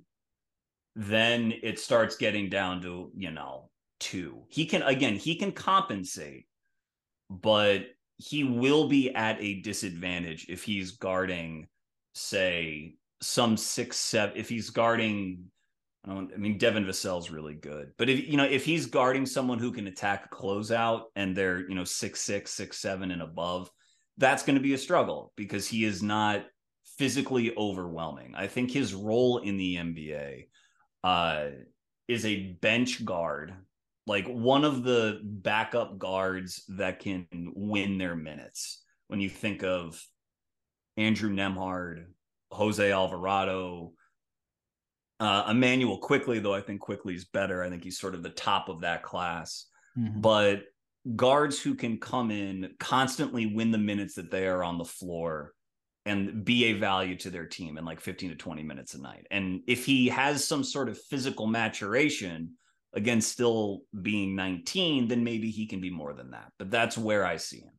then 0.97 1.53
it 1.63 1.79
starts 1.79 2.17
getting 2.17 2.49
down 2.49 2.83
to, 2.83 3.11
you 3.17 3.31
know, 3.31 3.71
two. 4.01 4.43
He 4.49 4.67
can 4.67 4.83
again, 4.83 5.15
he 5.15 5.37
can 5.37 5.53
compensate, 5.53 6.47
but 7.29 7.87
he 8.17 8.45
will 8.45 8.89
be 8.89 9.15
at 9.15 9.41
a 9.41 9.61
disadvantage 9.61 10.47
if 10.49 10.63
he's 10.63 10.93
guarding, 10.93 11.69
say, 12.15 12.97
some 13.23 13.57
six, 13.57 13.97
seven. 13.97 14.37
If 14.37 14.49
he's 14.49 14.71
guarding, 14.71 15.45
I. 16.07 16.13
I 16.13 16.37
mean, 16.37 16.59
Devin 16.59 16.87
Vassell's 16.87 17.31
really 17.31 17.55
good, 17.55 17.93
but 17.99 18.09
if 18.09 18.27
you 18.27 18.37
know, 18.37 18.45
if 18.45 18.65
he's 18.65 18.87
guarding 18.87 19.27
someone 19.27 19.59
who 19.59 19.73
can 19.73 19.87
attack 19.87 20.27
a 20.27 20.35
closeout 20.35 21.05
and 21.15 21.37
they're 21.37 21.69
you 21.69 21.75
know 21.75 21.85
six, 21.85 22.21
six, 22.21 22.51
six, 22.53 22.79
seven, 22.79 23.11
and 23.11 23.23
above, 23.23 23.71
that's 24.19 24.43
going 24.43 24.57
to 24.57 24.63
be 24.63 24.75
a 24.75 24.79
struggle 24.79 25.33
because 25.37 25.67
he 25.67 25.85
is 25.85 26.03
not 26.03 26.45
physically 26.99 27.55
overwhelming. 27.57 28.35
I 28.35 28.47
think 28.47 28.71
his 28.71 28.95
role 28.95 29.39
in 29.39 29.57
the 29.57 29.77
NBA 29.77 30.45
uh, 31.05 31.47
is 32.09 32.25
a 32.25 32.53
bench 32.61 33.05
guard 33.05 33.55
like 34.11 34.27
one 34.27 34.65
of 34.65 34.83
the 34.83 35.21
backup 35.23 35.97
guards 35.97 36.65
that 36.69 36.99
can 36.99 37.27
win 37.55 37.97
their 37.97 38.17
minutes. 38.17 38.83
When 39.07 39.21
you 39.21 39.29
think 39.29 39.63
of 39.63 40.05
Andrew 40.97 41.31
Nembhard, 41.31 42.07
Jose 42.51 42.91
Alvarado, 42.91 43.93
uh, 45.21 45.45
Immanuel 45.51 45.99
Quickley, 45.99 46.41
though 46.41 46.55
I 46.55 46.61
think 46.61 46.81
Quickley's 46.81 47.27
better. 47.27 47.63
I 47.63 47.71
think 47.71 47.85
he's 47.85 48.01
sort 48.01 48.17
of 48.17 48.25
the 48.25 48.31
top 48.31 48.69
of 48.69 48.81
that 48.81 49.05
class. 49.05 49.67
Mm-hmm. 49.97 50.21
But 50.21 50.63
guards 51.15 51.61
who 51.61 51.77
can 51.77 51.99
come 51.99 52.33
in, 52.33 52.71
constantly 52.81 53.47
win 53.47 53.71
the 53.71 53.79
minutes 53.79 54.15
that 54.15 54.33
they 54.33 54.49
are 54.49 54.65
on 54.65 54.77
the 54.77 54.85
floor 54.85 55.53
and 56.07 56.45
be 56.45 56.67
a 56.67 56.73
value 56.75 57.17
to 57.19 57.31
their 57.31 57.47
team 57.47 57.77
in 57.79 57.85
like 57.85 58.01
15 58.01 58.31
to 58.31 58.37
20 58.37 58.63
minutes 58.63 58.95
a 58.95 59.01
night. 59.01 59.27
And 59.31 59.61
if 59.67 59.85
he 59.85 60.09
has 60.09 60.47
some 60.47 60.65
sort 60.65 60.89
of 60.89 60.99
physical 60.99 61.47
maturation, 61.47 62.53
again 62.95 63.21
still 63.21 63.83
being 64.03 64.35
19 64.35 65.09
then 65.09 65.23
maybe 65.23 65.51
he 65.51 65.67
can 65.67 65.81
be 65.81 65.91
more 65.91 66.13
than 66.13 66.33
that. 66.33 66.51
But 66.59 66.71
that's 66.71 66.99
where 66.99 67.25
i 67.25 67.37
see 67.37 67.61
him. 67.61 67.73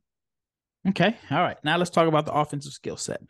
Okay 0.88 1.16
all 1.30 1.40
right. 1.42 1.58
Now 1.64 1.76
let's 1.76 1.90
talk 1.90 2.08
about 2.08 2.26
the 2.26 2.32
offensive 2.32 2.72
skill 2.72 2.96
set. 2.96 3.20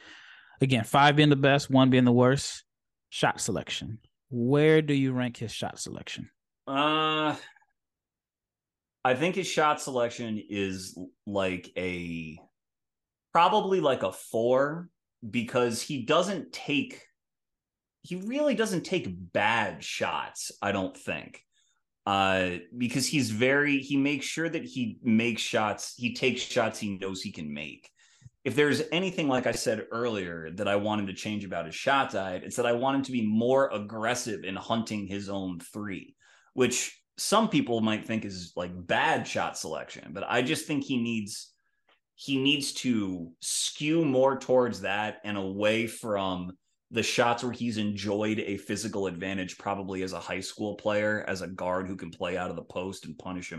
Again 0.61 0.85
five 0.85 1.17
being 1.17 1.31
the 1.31 1.37
best 1.37 1.71
one 1.71 1.91
being 1.91 2.05
the 2.05 2.13
worst. 2.13 2.65
Shot 3.11 3.41
selection. 3.41 3.99
Where 4.31 4.81
do 4.81 4.95
you 4.95 5.13
rank 5.13 5.37
his 5.37 5.53
shot 5.53 5.79
selection? 5.79 6.31
Uh 6.67 7.37
i 9.05 9.15
think 9.15 9.35
his 9.35 9.49
shot 9.49 9.81
selection 9.81 10.41
is 10.49 10.97
like 11.27 11.69
a 11.77 12.39
probably 13.33 13.81
like 13.81 14.03
a 14.03 14.13
four 14.13 14.89
because 15.29 15.81
he 15.81 16.05
doesn't 16.05 16.53
take 16.53 17.03
he 18.03 18.17
really 18.17 18.55
doesn't 18.55 18.83
take 18.83 19.07
bad 19.33 19.83
shots 19.83 20.53
i 20.61 20.73
don't 20.73 20.97
think 20.97 21.43
uh, 22.05 22.51
because 22.77 23.07
he's 23.07 23.31
very 23.31 23.79
he 23.79 23.97
makes 23.97 24.27
sure 24.27 24.49
that 24.49 24.65
he 24.65 24.99
makes 25.03 25.41
shots, 25.41 25.95
he 25.97 26.15
takes 26.15 26.41
shots 26.41 26.79
he 26.79 26.99
knows 26.99 27.23
he 27.23 27.31
can 27.31 27.53
make. 27.53 27.89
If 28.45 28.57
there's 28.57 28.83
anything 28.91 29.29
like 29.29 29.47
I 29.47 29.53
said 29.53 29.87
earlier 29.93 30.51
that 30.57 30.67
I 30.67 30.75
wanted 30.75 31.07
to 31.07 31.15
change 31.15 31.45
about 31.45 31.67
his 31.67 31.77
shot 31.77 32.11
diet, 32.11 32.43
it's 32.45 32.57
that 32.57 32.67
I 32.67 32.73
want 32.73 32.97
him 32.97 33.03
to 33.05 33.13
be 33.13 33.25
more 33.25 33.71
aggressive 33.73 34.43
in 34.43 34.57
hunting 34.57 35.07
his 35.07 35.29
own 35.29 35.61
three, 35.61 36.17
which 36.55 37.01
some 37.19 37.49
people 37.49 37.81
might 37.81 38.05
think 38.05 38.25
is 38.25 38.53
like 38.57 38.73
bad 38.75 39.29
shot 39.29 39.57
selection, 39.57 40.11
but 40.13 40.25
I 40.29 40.43
just 40.43 40.67
think 40.67 40.83
he 40.83 41.01
needs 41.01 41.52
he 42.23 42.41
needs 42.41 42.73
to 42.73 43.33
skew 43.41 44.05
more 44.05 44.39
towards 44.39 44.81
that 44.83 45.21
and 45.25 45.37
away 45.37 45.89
from 45.89 46.53
the 46.93 47.03
shots 47.03 47.43
where 47.43 47.53
he's 47.53 47.79
enjoyed 47.79 48.39
a 48.39 48.59
physical 48.59 49.09
advantage 49.09 49.59
probably 49.59 50.05
as 50.05 50.13
a 50.13 50.21
high 50.21 50.39
school 50.39 50.77
player 50.77 51.25
as 51.27 51.43
a 51.43 51.49
guard 51.49 51.89
who 51.89 51.97
can 51.97 52.13
play 52.13 52.37
out 52.37 52.49
of 52.49 52.55
the 52.55 52.63
post 52.63 53.07
and 53.07 53.19
punish 53.19 53.51
a 53.51 53.59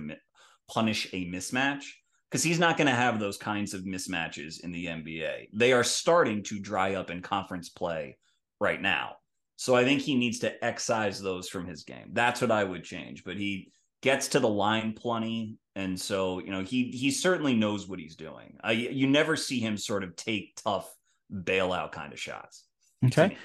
punish 0.72 1.14
a 1.14 1.26
mismatch 1.30 1.84
because 2.32 2.42
he's 2.42 2.58
not 2.58 2.78
going 2.78 2.88
to 2.88 2.94
have 2.94 3.20
those 3.20 3.38
kinds 3.38 3.74
of 3.74 3.82
mismatches 3.82 4.64
in 4.64 4.72
the 4.72 4.86
NBA. 4.86 5.50
They 5.52 5.74
are 5.74 5.84
starting 5.84 6.42
to 6.44 6.58
dry 6.58 6.96
up 6.96 7.12
in 7.12 7.22
conference 7.22 7.68
play 7.68 8.18
right 8.62 8.82
now. 8.82 9.18
So 9.58 9.76
I 9.76 9.84
think 9.84 10.00
he 10.00 10.16
needs 10.16 10.40
to 10.40 10.64
excise 10.64 11.22
those 11.22 11.50
from 11.50 11.68
his 11.68 11.84
game. 11.84 12.12
That's 12.14 12.40
what 12.40 12.50
I 12.50 12.64
would 12.64 12.86
change, 12.86 13.26
but 13.26 13.36
he 13.36 13.74
gets 14.04 14.28
to 14.28 14.40
the 14.40 14.48
line 14.48 14.94
plenty 14.94 15.58
and 15.76 16.00
so, 16.00 16.40
you 16.40 16.52
know, 16.52 16.64
he 16.64 16.92
he 16.92 17.10
certainly 17.10 17.56
knows 17.56 17.88
what 17.88 18.00
he's 18.00 18.16
doing. 18.16 18.58
I, 18.64 18.74
you 18.74 19.08
never 19.08 19.36
see 19.36 19.60
him 19.60 19.76
sort 19.76 20.04
of 20.04 20.16
take 20.16 20.60
tough 20.64 20.94
bailout 21.34 21.92
kind 21.92 22.14
of 22.14 22.20
shots. 22.20 22.66
Okay. 23.04 23.38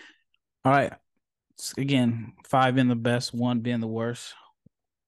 All 0.65 0.73
right. 0.73 0.93
Again, 1.77 2.35
five 2.47 2.75
being 2.75 2.89
the 2.89 2.97
best, 2.97 3.33
one 3.35 3.61
being 3.61 3.81
the 3.81 3.87
worst. 3.87 4.35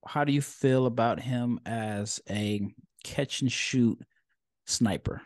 How 0.06 0.24
do 0.24 0.32
you 0.32 0.40
feel 0.40 0.86
about 0.86 1.20
him 1.20 1.60
as 1.66 2.20
a 2.28 2.66
catch 3.04 3.42
and 3.42 3.52
shoot 3.52 4.00
sniper? 4.66 5.22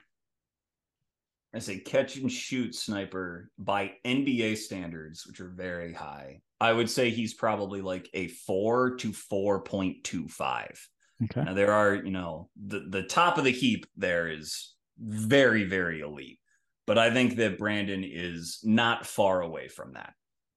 As 1.55 1.69
a 1.69 1.79
catch 1.79 2.17
and 2.17 2.31
shoot 2.31 2.75
sniper 2.75 3.49
by 3.59 3.93
NBA 4.05 4.57
standards, 4.59 5.27
which 5.27 5.41
are 5.41 5.49
very 5.49 5.93
high, 5.93 6.41
I 6.61 6.73
would 6.73 6.91
say 6.91 7.11
he's 7.11 7.35
probably 7.35 7.81
like 7.81 8.11
a 8.13 8.29
four 8.29 8.97
to 8.97 9.11
4.25. 9.11 10.79
Okay. 11.25 11.45
Now 11.45 11.55
there 11.55 11.73
are, 11.73 11.95
you 11.95 12.11
know, 12.11 12.51
the, 12.61 12.81
the 12.89 13.05
top 13.05 13.39
of 13.39 13.45
the 13.45 13.51
heap 13.53 13.87
there 13.97 14.29
is 14.29 14.75
very, 14.99 15.65
very 15.65 16.01
elite 16.01 16.41
but 16.87 16.99
I 16.99 17.11
think 17.11 17.37
that 17.37 17.59
Brandon 17.59 18.05
is 18.05 18.61
not 18.63 19.07
far 19.07 19.41
away 19.41 19.69
from 19.69 19.95
that. 19.95 20.13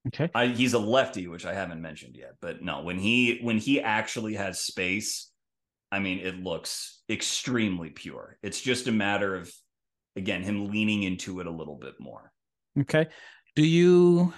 Okay. 0.07 0.29
I, 0.33 0.47
he's 0.47 0.73
a 0.73 0.79
lefty, 0.79 1.27
which 1.27 1.45
I 1.45 1.53
haven't 1.53 1.81
mentioned 1.81 2.15
yet, 2.15 2.35
but 2.41 2.61
no, 2.61 2.81
when 2.81 2.97
he 2.97 3.39
when 3.41 3.57
he 3.57 3.81
actually 3.81 4.35
has 4.35 4.59
space, 4.61 5.31
I 5.91 5.99
mean, 5.99 6.19
it 6.19 6.41
looks 6.41 7.01
extremely 7.09 7.89
pure. 7.89 8.37
It's 8.41 8.61
just 8.61 8.87
a 8.87 8.91
matter 8.91 9.35
of 9.35 9.51
again, 10.17 10.43
him 10.43 10.65
leaning 10.65 11.03
into 11.03 11.39
it 11.39 11.47
a 11.47 11.51
little 11.51 11.75
bit 11.75 11.93
more. 11.99 12.31
Okay. 12.79 13.07
Do 13.55 13.65
you 13.65 14.33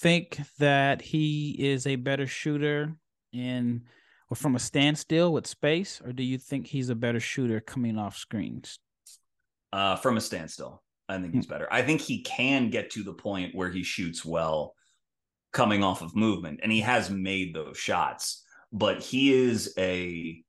think 0.00 0.40
that 0.58 1.02
he 1.02 1.56
is 1.58 1.86
a 1.86 1.96
better 1.96 2.26
shooter 2.26 2.94
in 3.32 3.82
or 4.30 4.36
from 4.36 4.56
a 4.56 4.58
standstill 4.58 5.32
with 5.32 5.46
space, 5.46 6.00
or 6.02 6.12
do 6.12 6.22
you 6.22 6.38
think 6.38 6.66
he's 6.66 6.88
a 6.88 6.94
better 6.94 7.20
shooter 7.20 7.60
coming 7.60 7.98
off 7.98 8.16
screens? 8.16 8.78
Uh, 9.72 9.96
from 9.96 10.16
a 10.16 10.20
standstill, 10.20 10.82
I 11.08 11.18
think 11.18 11.34
he's 11.34 11.44
hmm. 11.44 11.52
better. 11.52 11.68
I 11.70 11.82
think 11.82 12.00
he 12.00 12.22
can 12.22 12.70
get 12.70 12.90
to 12.92 13.02
the 13.02 13.12
point 13.12 13.54
where 13.54 13.70
he 13.70 13.82
shoots 13.82 14.24
well 14.24 14.74
coming 15.52 15.84
off 15.84 16.00
of 16.00 16.16
movement, 16.16 16.60
and 16.62 16.72
he 16.72 16.80
has 16.80 17.10
made 17.10 17.54
those 17.54 17.76
shots. 17.76 18.42
But 18.72 19.00
he 19.00 19.32
is 19.32 19.72
a, 19.78 20.42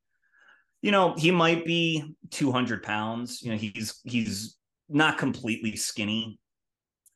you 0.82 0.92
know, 0.92 1.14
he 1.18 1.32
might 1.32 1.66
be 1.66 2.16
200 2.32 2.82
pounds. 2.82 3.42
You 3.42 3.52
know, 3.52 3.58
he's 3.58 4.00
he's 4.04 4.58
not 4.90 5.18
completely 5.18 5.76
skinny 5.76 6.40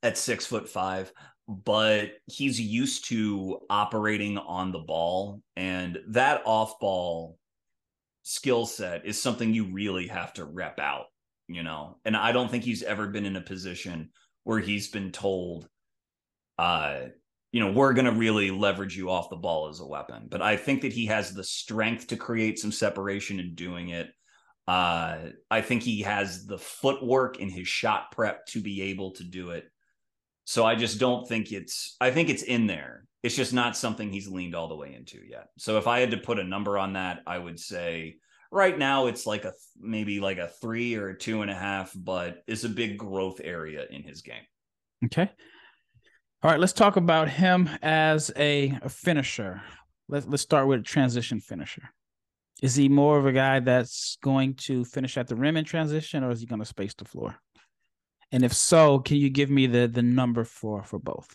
at 0.02 0.18
six 0.18 0.46
foot 0.46 0.70
five, 0.70 1.12
but 1.48 2.12
he's 2.28 2.60
used 2.60 3.06
to 3.10 3.60
operating 3.70 4.38
on 4.38 4.72
the 4.72 4.80
ball. 4.80 5.42
And 5.56 6.00
that 6.10 6.44
off 6.46 6.80
ball 6.80 7.38
skill 8.24 8.66
set 8.66 9.06
is 9.06 9.22
something 9.22 9.54
you 9.54 9.66
really 9.66 10.08
have 10.08 10.34
to 10.34 10.46
rep 10.46 10.80
out, 10.80 11.06
you 11.48 11.64
know? 11.64 11.98
And 12.06 12.16
I 12.16 12.32
don't 12.32 12.50
think 12.50 12.64
he's 12.64 12.84
ever 12.84 13.08
been 13.08 13.26
in 13.26 13.36
a 13.36 13.42
position 13.42 14.12
where 14.44 14.60
he's 14.60 14.90
been 14.90 15.12
told, 15.12 15.68
uh, 16.58 17.00
you 17.52 17.60
know, 17.60 17.72
we're 17.72 17.94
going 17.94 18.06
to 18.06 18.12
really 18.12 18.52
leverage 18.52 18.96
you 18.96 19.10
off 19.10 19.32
the 19.32 19.36
ball 19.36 19.70
as 19.70 19.80
a 19.80 19.86
weapon. 19.86 20.28
But 20.30 20.42
I 20.42 20.56
think 20.56 20.84
that 20.84 20.94
he 20.94 21.08
has 21.08 21.34
the 21.34 21.44
strength 21.44 22.08
to 22.08 22.16
create 22.16 22.60
some 22.60 22.72
separation 22.72 23.40
in 23.40 23.56
doing 23.56 23.90
it. 23.90 24.12
Uh, 24.70 25.32
I 25.50 25.62
think 25.62 25.82
he 25.82 26.02
has 26.02 26.46
the 26.46 26.60
footwork 26.60 27.40
in 27.40 27.50
his 27.50 27.68
shot 27.68 28.12
prep 28.12 28.46
to 28.50 28.62
be 28.62 28.84
able 28.84 29.14
to 29.14 29.24
do 29.24 29.50
it. 29.50 29.64
So 30.46 30.64
I 30.64 30.76
just 30.76 31.00
don't 31.00 31.28
think 31.28 31.52
it's, 31.52 31.98
I 32.00 32.12
think 32.12 32.30
it's 32.30 32.44
in 32.44 32.68
there. 32.68 33.06
It's 33.24 33.36
just 33.36 33.52
not 33.52 33.76
something 33.76 34.12
he's 34.12 34.28
leaned 34.28 34.54
all 34.54 34.68
the 34.68 34.76
way 34.76 34.94
into 34.94 35.18
yet. 35.28 35.48
So 35.58 35.80
if 35.80 35.88
I 35.88 36.02
had 36.02 36.12
to 36.12 36.18
put 36.18 36.38
a 36.38 36.44
number 36.44 36.78
on 36.78 36.94
that, 36.94 37.24
I 37.26 37.40
would 37.40 37.60
say 37.60 38.18
right 38.52 38.78
now 38.78 39.08
it's 39.08 39.26
like 39.26 39.44
a 39.44 39.54
maybe 39.80 40.20
like 40.20 40.38
a 40.38 40.50
three 40.62 40.94
or 40.94 41.10
a 41.10 41.18
two 41.18 41.42
and 41.42 41.50
a 41.50 41.56
half, 41.56 41.92
but 41.96 42.44
it's 42.46 42.64
a 42.64 42.70
big 42.70 43.00
growth 43.00 43.42
area 43.44 43.88
in 43.90 44.04
his 44.04 44.22
game. 44.22 44.46
Okay. 45.06 45.32
All 46.44 46.52
right, 46.52 46.60
let's 46.60 46.74
talk 46.74 46.96
about 46.96 47.28
him 47.28 47.68
as 47.82 48.32
a, 48.36 48.78
finisher. 48.88 49.64
Let's 50.08 50.28
let's 50.28 50.44
start 50.44 50.68
with 50.68 50.82
a 50.82 50.84
transition 50.84 51.40
finisher. 51.40 51.90
Is 52.62 52.76
he 52.76 52.90
more 52.90 53.18
of 53.18 53.26
a 53.26 53.32
guy 53.32 53.60
that's 53.60 54.18
going 54.22 54.56
to 54.56 54.84
finish 54.84 55.18
at 55.18 55.28
the 55.28 55.36
rim 55.36 55.58
in 55.58 55.66
transition, 55.66 56.24
or 56.24 56.32
is 56.32 56.42
he 56.42 56.46
going 56.46 56.60
to 56.60 56.66
space 56.66 56.94
the 56.94 57.06
floor? 57.06 57.40
And 58.32 58.44
if 58.44 58.54
so, 58.54 59.00
can 59.00 59.18
you 59.18 59.30
give 59.30 59.50
me 59.50 59.66
the 59.68 59.88
the 59.88 60.04
number 60.04 60.44
for 60.44 60.84
for 60.84 61.00
both? 61.00 61.34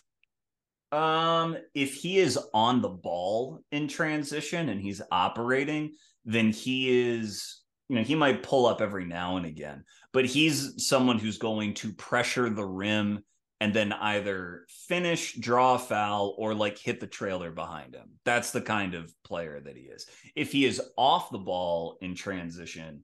Um, 0.91 1.57
if 1.73 1.95
he 1.95 2.19
is 2.19 2.39
on 2.53 2.81
the 2.81 2.89
ball 2.89 3.61
in 3.71 3.87
transition 3.87 4.69
and 4.69 4.79
he's 4.79 5.01
operating, 5.11 5.93
then 6.23 6.51
he 6.51 7.11
is, 7.11 7.61
you 7.89 7.97
know, 7.97 8.03
he 8.03 8.15
might 8.15 8.43
pull 8.43 8.65
up 8.65 8.79
every 8.79 9.03
now 9.03 9.35
and 9.35 9.45
again, 9.45 9.83
but 10.13 10.25
he's 10.25 10.85
someone 10.87 11.19
who's 11.19 11.37
going 11.37 11.73
to 11.75 11.91
pressure 11.93 12.49
the 12.49 12.65
rim 12.65 13.23
and 13.61 13.73
then 13.73 13.93
either 13.93 14.65
finish, 14.67 15.33
draw 15.33 15.75
a 15.75 15.79
foul, 15.79 16.35
or 16.37 16.53
like 16.53 16.77
hit 16.77 16.99
the 16.99 17.07
trailer 17.07 17.51
behind 17.51 17.95
him. 17.95 18.09
That's 18.25 18.51
the 18.51 18.61
kind 18.61 18.93
of 18.93 19.13
player 19.23 19.61
that 19.61 19.77
he 19.77 19.83
is. 19.83 20.05
If 20.35 20.51
he 20.51 20.65
is 20.65 20.81
off 20.97 21.31
the 21.31 21.37
ball 21.37 21.97
in 22.01 22.15
transition, 22.15 23.03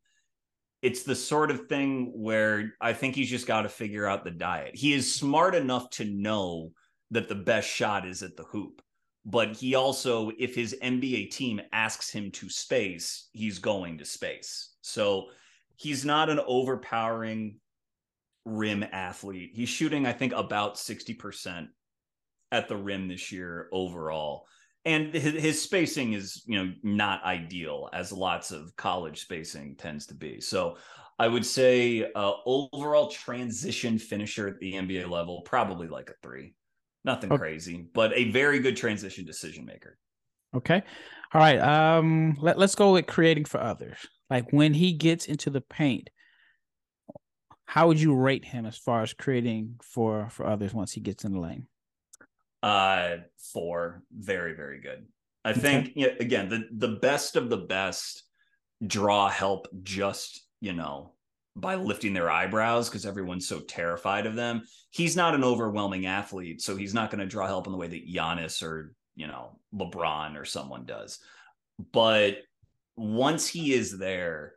it's 0.81 1.03
the 1.03 1.15
sort 1.15 1.51
of 1.51 1.67
thing 1.67 2.11
where 2.15 2.73
I 2.81 2.93
think 2.93 3.15
he's 3.15 3.29
just 3.29 3.47
got 3.47 3.61
to 3.61 3.69
figure 3.69 4.07
out 4.07 4.23
the 4.23 4.31
diet. 4.31 4.75
He 4.75 4.93
is 4.93 5.13
smart 5.13 5.55
enough 5.55 5.89
to 5.91 6.05
know 6.05 6.71
that 7.11 7.29
the 7.29 7.35
best 7.35 7.69
shot 7.69 8.05
is 8.05 8.23
at 8.23 8.35
the 8.35 8.43
hoop. 8.43 8.81
But 9.23 9.55
he 9.55 9.75
also, 9.75 10.31
if 10.39 10.55
his 10.55 10.75
NBA 10.81 11.29
team 11.31 11.61
asks 11.71 12.09
him 12.09 12.31
to 12.31 12.49
space, 12.49 13.29
he's 13.33 13.59
going 13.59 13.99
to 13.99 14.05
space. 14.05 14.73
So 14.81 15.27
he's 15.75 16.03
not 16.03 16.29
an 16.29 16.39
overpowering 16.45 17.57
rim 18.45 18.84
athlete. 18.91 19.51
He's 19.54 19.69
shooting, 19.69 20.06
I 20.06 20.13
think, 20.13 20.34
about 20.34 20.75
60% 20.75 21.67
at 22.51 22.67
the 22.67 22.75
rim 22.75 23.08
this 23.08 23.32
year 23.32 23.69
overall. 23.71 24.45
And 24.84 25.13
his, 25.13 25.41
his, 25.41 25.62
spacing 25.62 26.13
is, 26.13 26.43
you 26.47 26.58
know, 26.58 26.73
not 26.82 27.23
ideal 27.23 27.88
as 27.93 28.12
lots 28.12 28.51
of 28.51 28.75
college 28.75 29.21
spacing 29.21 29.75
tends 29.75 30.08
to 30.08 30.15
be. 30.15 30.41
So 30.41 30.77
I 31.19 31.27
would 31.27 31.45
say 31.45 32.12
uh, 32.15 32.32
overall 32.47 33.08
transition 33.08 33.99
finisher 33.99 34.47
at 34.47 34.60
the 34.60 34.73
NBA 34.73 35.08
level, 35.08 35.41
probably 35.41 35.88
like 35.88 36.10
a 36.10 36.13
three. 36.23 36.56
Nothing 37.04 37.32
okay. 37.32 37.39
crazy, 37.39 37.86
but 37.93 38.12
a 38.15 38.32
very 38.32 38.60
good 38.60 38.75
transition 38.75 39.25
decision 39.25 39.65
maker. 39.65 39.97
Okay. 40.56 40.82
All 41.34 41.41
right. 41.41 41.60
Um, 41.60 42.38
let, 42.41 42.58
let's 42.58 42.75
go 42.75 42.93
with 42.93 43.08
creating 43.08 43.45
for 43.45 43.62
others. 43.62 43.97
Like 44.30 44.51
when 44.51 44.73
he 44.73 44.93
gets 44.93 45.27
into 45.27 45.49
the 45.49 45.62
paint, 45.62 46.10
how 47.71 47.88
would 47.88 48.01
you 48.01 48.13
rate 48.13 48.43
him 48.43 48.65
as 48.65 48.77
far 48.77 49.01
as 49.01 49.13
creating 49.13 49.75
for 49.81 50.27
for 50.29 50.45
others 50.45 50.73
once 50.73 50.91
he 50.91 50.99
gets 50.99 51.23
in 51.23 51.31
the 51.31 51.39
lane? 51.39 51.67
Uh, 52.62 53.15
four, 53.53 54.03
very 54.12 54.55
very 54.55 54.81
good. 54.81 55.05
I 55.45 55.51
okay. 55.51 55.62
think 55.62 55.91
yeah, 55.95 56.10
again 56.19 56.49
the 56.49 56.67
the 56.73 56.99
best 56.99 57.38
of 57.38 57.49
the 57.49 57.55
best 57.55 58.23
draw 58.86 59.29
help 59.29 59.69
just 59.84 60.45
you 60.60 60.73
know 60.73 61.13
by 61.55 61.75
lifting 61.75 62.13
their 62.13 62.29
eyebrows 62.29 62.89
because 62.89 63.05
everyone's 63.05 63.47
so 63.47 63.62
terrified 63.62 64.25
of 64.25 64.36
them. 64.36 64.63
He's 64.89 65.15
not 65.15 65.34
an 65.34 65.45
overwhelming 65.45 66.07
athlete, 66.07 66.62
so 66.62 66.75
he's 66.75 66.93
not 66.93 67.10
going 67.10 67.21
to 67.21 67.25
draw 67.25 67.47
help 67.47 67.67
in 67.67 67.71
the 67.71 67.79
way 67.79 67.88
that 67.88 68.13
Giannis 68.13 68.62
or 68.62 68.93
you 69.15 69.27
know 69.27 69.57
LeBron 69.73 70.38
or 70.38 70.43
someone 70.43 70.84
does. 70.84 71.19
But 71.93 72.39
once 72.97 73.47
he 73.47 73.71
is 73.71 73.97
there, 73.97 74.55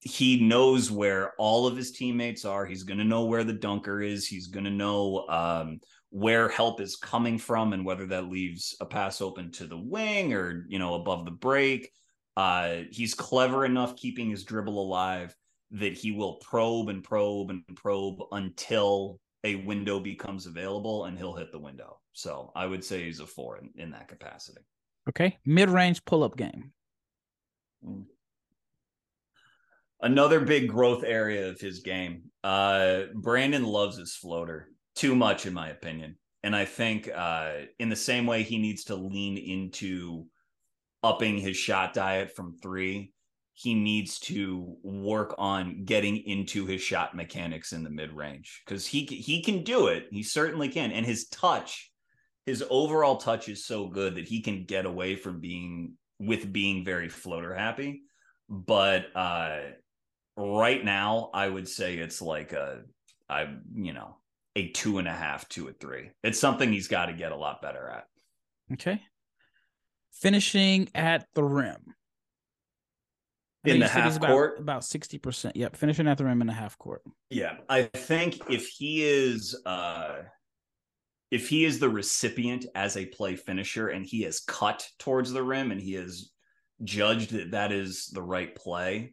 he 0.00 0.40
knows 0.40 0.90
where 0.90 1.34
all 1.38 1.66
of 1.66 1.76
his 1.76 1.92
teammates 1.92 2.44
are. 2.44 2.64
He's 2.64 2.84
going 2.84 2.98
to 2.98 3.04
know 3.04 3.24
where 3.24 3.44
the 3.44 3.52
dunker 3.52 4.00
is. 4.00 4.26
He's 4.26 4.46
going 4.46 4.64
to 4.64 4.70
know 4.70 5.26
um, 5.28 5.80
where 6.10 6.48
help 6.48 6.80
is 6.80 6.96
coming 6.96 7.38
from 7.38 7.72
and 7.72 7.84
whether 7.84 8.06
that 8.06 8.30
leaves 8.30 8.76
a 8.80 8.86
pass 8.86 9.20
open 9.20 9.52
to 9.52 9.66
the 9.66 9.76
wing 9.76 10.32
or 10.32 10.64
you 10.68 10.78
know 10.78 10.94
above 10.94 11.24
the 11.24 11.30
break. 11.30 11.92
Uh, 12.36 12.78
he's 12.90 13.14
clever 13.14 13.64
enough 13.64 13.96
keeping 13.96 14.30
his 14.30 14.44
dribble 14.44 14.80
alive 14.80 15.36
that 15.72 15.92
he 15.92 16.10
will 16.10 16.34
probe 16.36 16.88
and 16.88 17.04
probe 17.04 17.50
and 17.50 17.64
probe 17.76 18.18
until 18.32 19.20
a 19.44 19.56
window 19.56 20.00
becomes 20.00 20.46
available 20.46 21.04
and 21.04 21.16
he'll 21.18 21.36
hit 21.36 21.52
the 21.52 21.58
window. 21.58 21.98
So 22.12 22.50
I 22.56 22.66
would 22.66 22.84
say 22.84 23.04
he's 23.04 23.20
a 23.20 23.26
four 23.26 23.58
in, 23.58 23.70
in 23.76 23.90
that 23.92 24.08
capacity. 24.08 24.60
Okay. 25.08 25.38
Mid 25.44 25.70
range 25.70 26.04
pull 26.04 26.22
up 26.22 26.36
game. 26.36 26.72
Another 30.02 30.40
big 30.40 30.68
growth 30.68 31.04
area 31.04 31.48
of 31.48 31.60
his 31.60 31.80
game. 31.80 32.22
Uh, 32.42 33.02
Brandon 33.14 33.64
loves 33.64 33.98
his 33.98 34.14
floater 34.14 34.68
too 34.94 35.14
much, 35.14 35.46
in 35.46 35.52
my 35.52 35.68
opinion. 35.68 36.16
And 36.42 36.56
I 36.56 36.64
think 36.64 37.10
uh, 37.14 37.52
in 37.78 37.90
the 37.90 37.96
same 37.96 38.26
way 38.26 38.42
he 38.42 38.58
needs 38.58 38.84
to 38.84 38.96
lean 38.96 39.36
into 39.36 40.26
upping 41.02 41.38
his 41.38 41.56
shot 41.56 41.92
diet 41.92 42.34
from 42.34 42.56
three, 42.62 43.12
he 43.52 43.74
needs 43.74 44.18
to 44.20 44.76
work 44.82 45.34
on 45.36 45.84
getting 45.84 46.16
into 46.16 46.64
his 46.64 46.80
shot 46.80 47.14
mechanics 47.14 47.72
in 47.72 47.84
the 47.84 47.90
mid 47.90 48.10
range 48.12 48.62
because 48.64 48.86
he 48.86 49.04
he 49.04 49.42
can 49.42 49.64
do 49.64 49.88
it. 49.88 50.06
He 50.10 50.22
certainly 50.22 50.70
can, 50.70 50.92
and 50.92 51.04
his 51.04 51.28
touch, 51.28 51.90
his 52.46 52.64
overall 52.70 53.18
touch 53.18 53.50
is 53.50 53.66
so 53.66 53.86
good 53.86 54.14
that 54.14 54.28
he 54.28 54.40
can 54.40 54.64
get 54.64 54.86
away 54.86 55.14
from 55.14 55.40
being 55.40 55.94
with 56.18 56.50
being 56.50 56.86
very 56.86 57.10
floater 57.10 57.54
happy. 57.54 58.00
But 58.48 59.14
uh, 59.14 59.60
right 60.36 60.84
now, 60.84 61.30
I 61.34 61.48
would 61.48 61.68
say 61.68 61.96
it's 61.96 62.22
like 62.22 62.52
a, 62.52 62.82
I 63.28 63.54
you 63.74 63.92
know, 63.92 64.16
a 64.56 64.68
two 64.68 64.98
and 64.98 65.08
a 65.08 65.12
half, 65.12 65.48
two 65.48 65.68
a 65.68 65.72
three. 65.72 66.10
It's 66.22 66.38
something 66.38 66.72
he's 66.72 66.88
got 66.88 67.06
to 67.06 67.12
get 67.12 67.32
a 67.32 67.36
lot 67.36 67.62
better 67.62 67.88
at. 67.88 68.04
Okay. 68.72 69.00
Finishing 70.12 70.88
at 70.94 71.26
the 71.34 71.44
rim. 71.44 71.94
In 73.64 73.78
the 73.78 73.88
half 73.88 74.16
about, 74.16 74.30
court, 74.30 74.58
about 74.58 74.84
sixty 74.84 75.18
percent. 75.18 75.54
Yep, 75.54 75.76
finishing 75.76 76.08
at 76.08 76.16
the 76.16 76.24
rim 76.24 76.40
in 76.40 76.46
the 76.46 76.52
half 76.52 76.78
court. 76.78 77.02
Yeah, 77.28 77.56
I 77.68 77.82
think 77.82 78.40
if 78.48 78.68
he 78.68 79.04
is, 79.04 79.60
uh 79.66 80.22
if 81.30 81.48
he 81.48 81.64
is 81.64 81.78
the 81.78 81.88
recipient 81.88 82.66
as 82.74 82.96
a 82.96 83.06
play 83.06 83.36
finisher 83.36 83.88
and 83.88 84.04
he 84.04 84.24
is 84.24 84.40
cut 84.40 84.88
towards 84.98 85.30
the 85.30 85.42
rim 85.42 85.70
and 85.70 85.80
he 85.80 85.94
is 85.94 86.32
judged 86.82 87.30
that 87.32 87.52
that 87.52 87.70
is 87.70 88.06
the 88.06 88.22
right 88.22 88.54
play, 88.54 89.12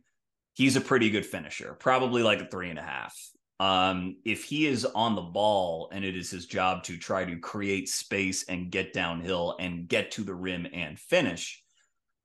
he's 0.57 0.75
a 0.75 0.81
pretty 0.81 1.11
good 1.11 1.25
finisher, 1.25 1.75
probably 1.79 2.23
like 2.23 2.41
a 2.41 2.47
three 2.47 2.71
and 2.71 2.79
a 2.79 2.83
half. 2.83 3.15
Um, 3.59 4.17
if 4.25 4.43
he 4.43 4.65
is 4.65 4.85
on 4.85 5.15
the 5.15 5.21
ball 5.21 5.89
and 5.93 6.03
it 6.03 6.17
is 6.17 6.31
his 6.31 6.47
job 6.47 6.83
to 6.85 6.97
try 6.97 7.25
to 7.25 7.37
create 7.37 7.87
space 7.87 8.43
and 8.49 8.71
get 8.71 8.91
downhill 8.91 9.55
and 9.59 9.87
get 9.87 10.11
to 10.11 10.23
the 10.23 10.33
rim 10.33 10.67
and 10.73 10.99
finish, 10.99 11.63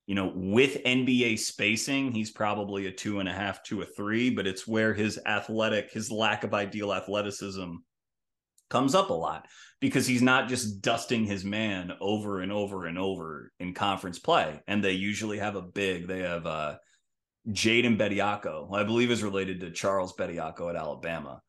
you 0.06 0.14
know, 0.14 0.32
with 0.34 0.82
NBA 0.84 1.38
spacing, 1.38 2.10
he's 2.10 2.30
probably 2.30 2.86
a 2.86 2.92
two 2.92 3.20
and 3.20 3.28
a 3.28 3.32
half 3.32 3.62
to 3.64 3.82
a 3.82 3.86
three, 3.86 4.30
but 4.30 4.46
it's 4.46 4.66
where 4.66 4.94
his 4.94 5.20
athletic, 5.26 5.90
his 5.92 6.10
lack 6.10 6.42
of 6.42 6.54
ideal 6.54 6.92
athleticism 6.92 7.74
comes 8.70 8.94
up 8.94 9.10
a 9.10 9.14
lot 9.14 9.46
because 9.80 10.06
he's 10.06 10.22
not 10.22 10.48
just 10.48 10.80
dusting 10.80 11.26
his 11.26 11.44
man 11.44 11.92
over 12.00 12.40
and 12.40 12.50
over 12.50 12.86
and 12.86 12.98
over 12.98 13.52
in 13.60 13.74
conference 13.74 14.18
play. 14.18 14.62
And 14.66 14.82
they 14.82 14.92
usually 14.92 15.38
have 15.38 15.56
a 15.56 15.62
big, 15.62 16.08
they 16.08 16.20
have 16.20 16.46
uh 16.46 16.76
Jaden 17.48 17.98
Bediako, 17.98 18.72
I 18.72 18.85
believe 18.85 19.11
is 19.11 19.22
related 19.22 19.61
to 19.61 19.70
Charles 19.70 20.14
Bediako 20.14 20.70
at 20.70 20.76
Alabama. 20.76 21.40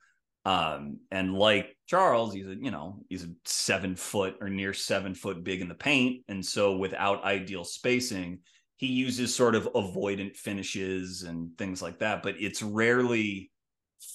Um, 0.46 1.00
and 1.12 1.34
like 1.34 1.78
Charles, 1.88 2.34
he's 2.34 2.48
a 2.48 2.56
you 2.56 2.72
know 2.72 3.00
he's 3.10 3.24
a 3.24 3.30
seven 3.46 3.96
foot 3.96 4.36
or 4.42 4.50
near 4.50 4.74
seven 4.74 5.14
foot 5.14 5.44
big 5.44 5.62
in 5.62 5.70
the 5.70 5.76
paint, 5.76 6.24
and 6.28 6.46
so 6.46 6.76
without 6.76 7.24
ideal 7.24 7.64
spacing, 7.64 8.40
he 8.76 8.88
uses 8.88 9.34
sort 9.34 9.56
of 9.56 9.72
avoidant 9.74 10.36
finishes 10.36 11.24
and 11.24 11.58
things 11.58 11.82
like 11.82 12.00
that. 12.00 12.24
But 12.24 12.36
it's 12.40 12.62
rarely 12.62 13.52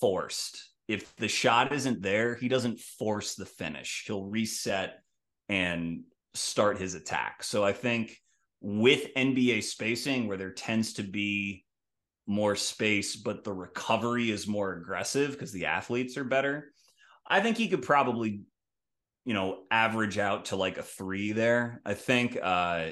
forced. 0.01 0.63
If 0.87 1.15
the 1.17 1.29
shot 1.29 1.73
isn't 1.73 2.03
there, 2.03 2.35
he 2.35 2.49
doesn't 2.49 2.81
force 2.81 3.35
the 3.35 3.47
finish. 3.47 4.05
He'll 4.07 4.25
reset 4.25 4.99
and 5.49 6.03
start 6.35 6.79
his 6.79 6.95
attack. 6.95 7.43
So 7.43 7.65
I 7.65 7.73
think 7.73 8.19
with 8.61 9.15
NBA 9.15 9.63
spacing, 9.63 10.27
where 10.27 10.37
there 10.37 10.53
tends 10.53 10.95
to 10.95 11.03
be 11.03 11.65
more 12.29 12.55
space, 12.55 13.17
but 13.17 13.43
the 13.43 13.53
recovery 13.53 14.31
is 14.31 14.47
more 14.47 14.75
aggressive 14.75 15.33
because 15.33 15.51
the 15.51 15.67
athletes 15.67 16.17
are 16.17 16.25
better. 16.25 16.73
I 17.27 17.41
think 17.41 17.57
he 17.57 17.69
could 17.69 17.83
probably, 17.83 18.43
you 19.25 19.35
know, 19.35 19.65
average 19.71 20.19
out 20.19 20.47
to 20.47 20.57
like 20.57 20.79
a 20.79 20.83
three 20.83 21.33
there. 21.33 21.81
I 21.85 21.95
think 21.95 22.39
uh 22.41 22.91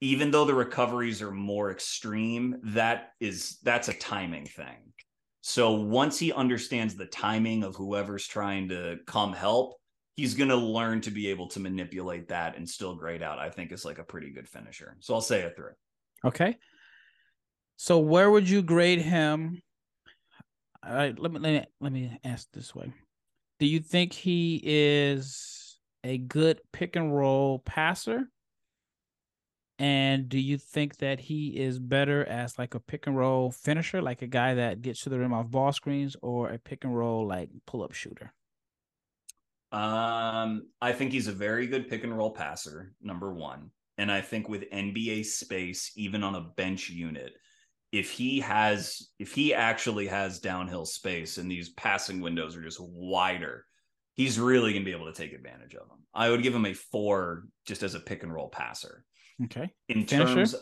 even 0.00 0.30
though 0.30 0.44
the 0.44 0.54
recoveries 0.54 1.22
are 1.22 1.30
more 1.30 1.70
extreme, 1.70 2.56
that 2.64 3.12
is 3.20 3.58
that's 3.62 3.88
a 3.88 3.94
timing 3.94 4.46
thing. 4.46 4.92
So 5.40 5.72
once 5.72 6.18
he 6.18 6.32
understands 6.32 6.94
the 6.94 7.06
timing 7.06 7.62
of 7.62 7.76
whoever's 7.76 8.26
trying 8.26 8.68
to 8.70 8.96
come 9.06 9.32
help, 9.32 9.76
he's 10.16 10.34
going 10.34 10.48
to 10.48 10.56
learn 10.56 11.00
to 11.02 11.10
be 11.10 11.28
able 11.28 11.48
to 11.48 11.60
manipulate 11.60 12.28
that 12.28 12.56
and 12.56 12.68
still 12.68 12.94
grade 12.94 13.22
out. 13.22 13.38
I 13.38 13.50
think 13.50 13.70
is 13.72 13.84
like 13.84 13.98
a 13.98 14.04
pretty 14.04 14.30
good 14.30 14.48
finisher. 14.48 14.96
So 15.00 15.14
I'll 15.14 15.20
say 15.20 15.42
a 15.42 15.50
three. 15.50 15.72
Okay. 16.24 16.56
So 17.76 17.98
where 17.98 18.30
would 18.30 18.48
you 18.48 18.62
grade 18.62 19.00
him? 19.00 19.60
All 20.86 20.94
right, 20.94 21.18
let 21.18 21.32
me 21.32 21.38
let 21.40 21.52
me 21.52 21.64
let 21.80 21.92
me 21.92 22.18
ask 22.24 22.48
this 22.52 22.74
way. 22.74 22.92
Do 23.58 23.66
you 23.66 23.80
think 23.80 24.12
he 24.12 24.60
is 24.62 25.78
a 26.02 26.18
good 26.18 26.60
pick 26.72 26.96
and 26.96 27.14
roll 27.14 27.60
passer? 27.60 28.28
And 29.78 30.28
do 30.28 30.38
you 30.38 30.56
think 30.56 30.98
that 30.98 31.18
he 31.18 31.48
is 31.48 31.78
better 31.78 32.24
as 32.24 32.58
like 32.58 32.74
a 32.74 32.80
pick 32.80 33.06
and 33.06 33.16
roll 33.16 33.50
finisher, 33.50 34.00
like 34.00 34.22
a 34.22 34.26
guy 34.26 34.54
that 34.54 34.82
gets 34.82 35.02
to 35.02 35.08
the 35.08 35.18
rim 35.18 35.32
off 35.32 35.50
ball 35.50 35.72
screens, 35.72 36.16
or 36.22 36.50
a 36.50 36.58
pick 36.58 36.84
and 36.84 36.96
roll 36.96 37.26
like 37.26 37.48
pull 37.66 37.82
up 37.82 37.92
shooter? 37.92 38.32
Um, 39.72 40.68
I 40.80 40.92
think 40.92 41.10
he's 41.10 41.26
a 41.26 41.32
very 41.32 41.66
good 41.66 41.88
pick 41.88 42.04
and 42.04 42.16
roll 42.16 42.30
passer, 42.30 42.92
number 43.02 43.32
one. 43.32 43.70
And 43.98 44.10
I 44.10 44.20
think 44.20 44.48
with 44.48 44.70
NBA 44.70 45.24
space, 45.24 45.92
even 45.96 46.22
on 46.22 46.36
a 46.36 46.40
bench 46.40 46.90
unit, 46.90 47.32
if 47.94 48.10
he 48.10 48.40
has 48.40 49.08
if 49.20 49.32
he 49.32 49.54
actually 49.54 50.08
has 50.08 50.40
downhill 50.40 50.84
space 50.84 51.38
and 51.38 51.48
these 51.48 51.68
passing 51.70 52.20
windows 52.20 52.56
are 52.56 52.62
just 52.62 52.80
wider 52.80 53.64
he's 54.14 54.36
really 54.36 54.72
going 54.72 54.82
to 54.82 54.90
be 54.90 54.96
able 54.96 55.06
to 55.06 55.12
take 55.12 55.32
advantage 55.32 55.74
of 55.74 55.88
them 55.88 55.98
i 56.12 56.28
would 56.28 56.42
give 56.42 56.52
him 56.52 56.66
a 56.66 56.74
four 56.74 57.44
just 57.64 57.84
as 57.84 57.94
a 57.94 58.00
pick 58.00 58.24
and 58.24 58.34
roll 58.34 58.48
passer. 58.48 59.04
Okay. 59.44 59.70
In 59.88 60.06
finisher? 60.06 60.34
terms 60.34 60.54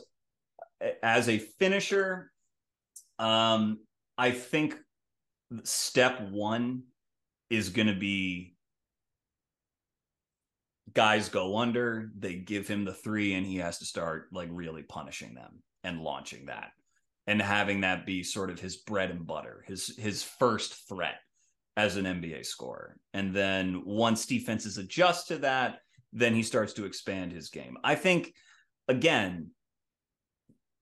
as 1.03 1.29
a 1.31 1.39
finisher 1.39 2.31
um 3.19 3.79
i 4.19 4.31
think 4.31 4.77
step 5.65 6.21
one 6.31 6.83
is 7.49 7.71
going 7.71 7.89
to 7.89 7.99
be 7.99 8.55
guys 10.93 11.31
go 11.31 11.57
under 11.57 12.11
they 12.19 12.35
give 12.35 12.69
him 12.69 12.85
the 12.85 12.93
three 12.93 13.33
and 13.33 13.47
he 13.47 13.57
has 13.57 13.79
to 13.79 13.87
start 13.87 14.27
like 14.33 14.49
really 14.53 14.83
punishing 14.83 15.33
them 15.33 15.63
and 15.83 16.03
launching 16.03 16.47
that 16.47 16.73
and 17.27 17.41
having 17.41 17.83
that 17.83 18.07
be 18.07 18.23
sort 18.23 18.51
of 18.51 18.61
his 18.61 18.79
bread 18.79 19.11
and 19.11 19.27
butter, 19.27 19.65
his 19.67 19.97
his 19.97 20.23
first 20.23 20.89
threat 20.89 21.17
as 21.77 21.97
an 21.97 22.05
NBA 22.05 22.45
scorer. 22.45 22.97
And 23.15 23.35
then 23.35 23.83
once 23.85 24.27
defenses 24.27 24.79
adjust 24.79 25.29
to 25.29 25.39
that, 25.39 25.79
then 26.13 26.35
he 26.35 26.43
starts 26.43 26.75
to 26.75 26.85
expand 26.85 27.33
his 27.33 27.49
game. 27.49 27.77
I 27.83 27.95
think 27.95 28.35
again, 28.89 29.51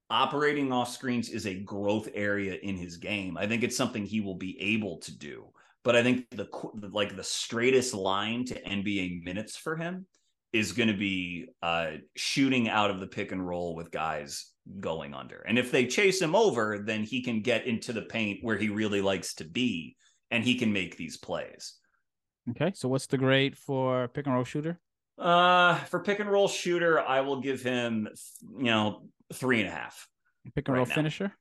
operating 0.09 0.73
off 0.73 0.91
screens 0.91 1.29
is 1.29 1.47
a 1.47 1.61
growth 1.61 2.09
area 2.15 2.55
in 2.55 2.77
his 2.77 2.97
game. 2.97 3.37
I 3.37 3.47
think 3.47 3.63
it's 3.63 3.77
something 3.77 4.05
he 4.05 4.21
will 4.21 4.35
be 4.37 4.61
able 4.61 4.99
to 5.01 5.17
do. 5.17 5.47
But 5.83 5.97
I 5.97 6.03
think 6.03 6.29
the 6.31 6.49
like 6.93 7.17
the 7.17 7.25
straightest 7.25 7.95
line 7.95 8.45
to 8.47 8.63
NBA 8.63 9.25
minutes 9.25 9.57
for 9.57 9.77
him 9.77 10.07
is 10.53 10.73
going 10.73 10.89
to 10.89 10.97
be 10.97 11.47
uh, 11.63 11.93
shooting 12.17 12.69
out 12.69 12.91
of 12.91 13.01
the 13.01 13.07
pick 13.07 13.33
and 13.33 13.47
roll 13.47 13.75
with 13.75 13.91
guys 13.91 14.50
going 14.79 15.15
under. 15.15 15.45
And 15.47 15.59
if 15.59 15.71
they 15.71 15.87
chase 15.87 16.21
him 16.21 16.35
over, 16.35 16.79
then 16.79 17.03
he 17.03 17.23
can 17.23 17.41
get 17.41 17.67
into 17.67 17.93
the 17.93 18.03
paint 18.03 18.41
where 18.43 18.57
he 18.57 18.69
really 18.69 19.01
likes 19.01 19.35
to 19.35 19.45
be 19.45 19.97
and 20.31 20.45
he 20.45 20.55
can 20.55 20.73
make 20.73 20.97
these 20.97 21.17
plays. 21.17 21.75
Okay. 22.51 22.73
So 22.75 22.89
what's 22.89 23.07
the 23.07 23.19
grade 23.19 23.57
for 23.57 24.09
pick 24.09 24.27
and 24.27 24.35
roll 24.35 24.45
shooter? 24.45 24.79
Uh 25.19 25.75
for 25.85 26.01
pick 26.01 26.21
and 26.21 26.31
roll 26.31 26.49
shooter, 26.49 26.99
I 27.01 27.21
will 27.21 27.41
give 27.41 27.63
him 27.63 28.09
you 28.57 28.65
know 28.65 29.07
three 29.35 29.61
and 29.61 29.69
a 29.69 29.73
half. 29.73 30.09
Pick 30.55 30.69
and 30.69 30.75
right 30.75 30.79
roll 30.79 30.87
now. 30.87 30.95
finisher? 30.95 31.33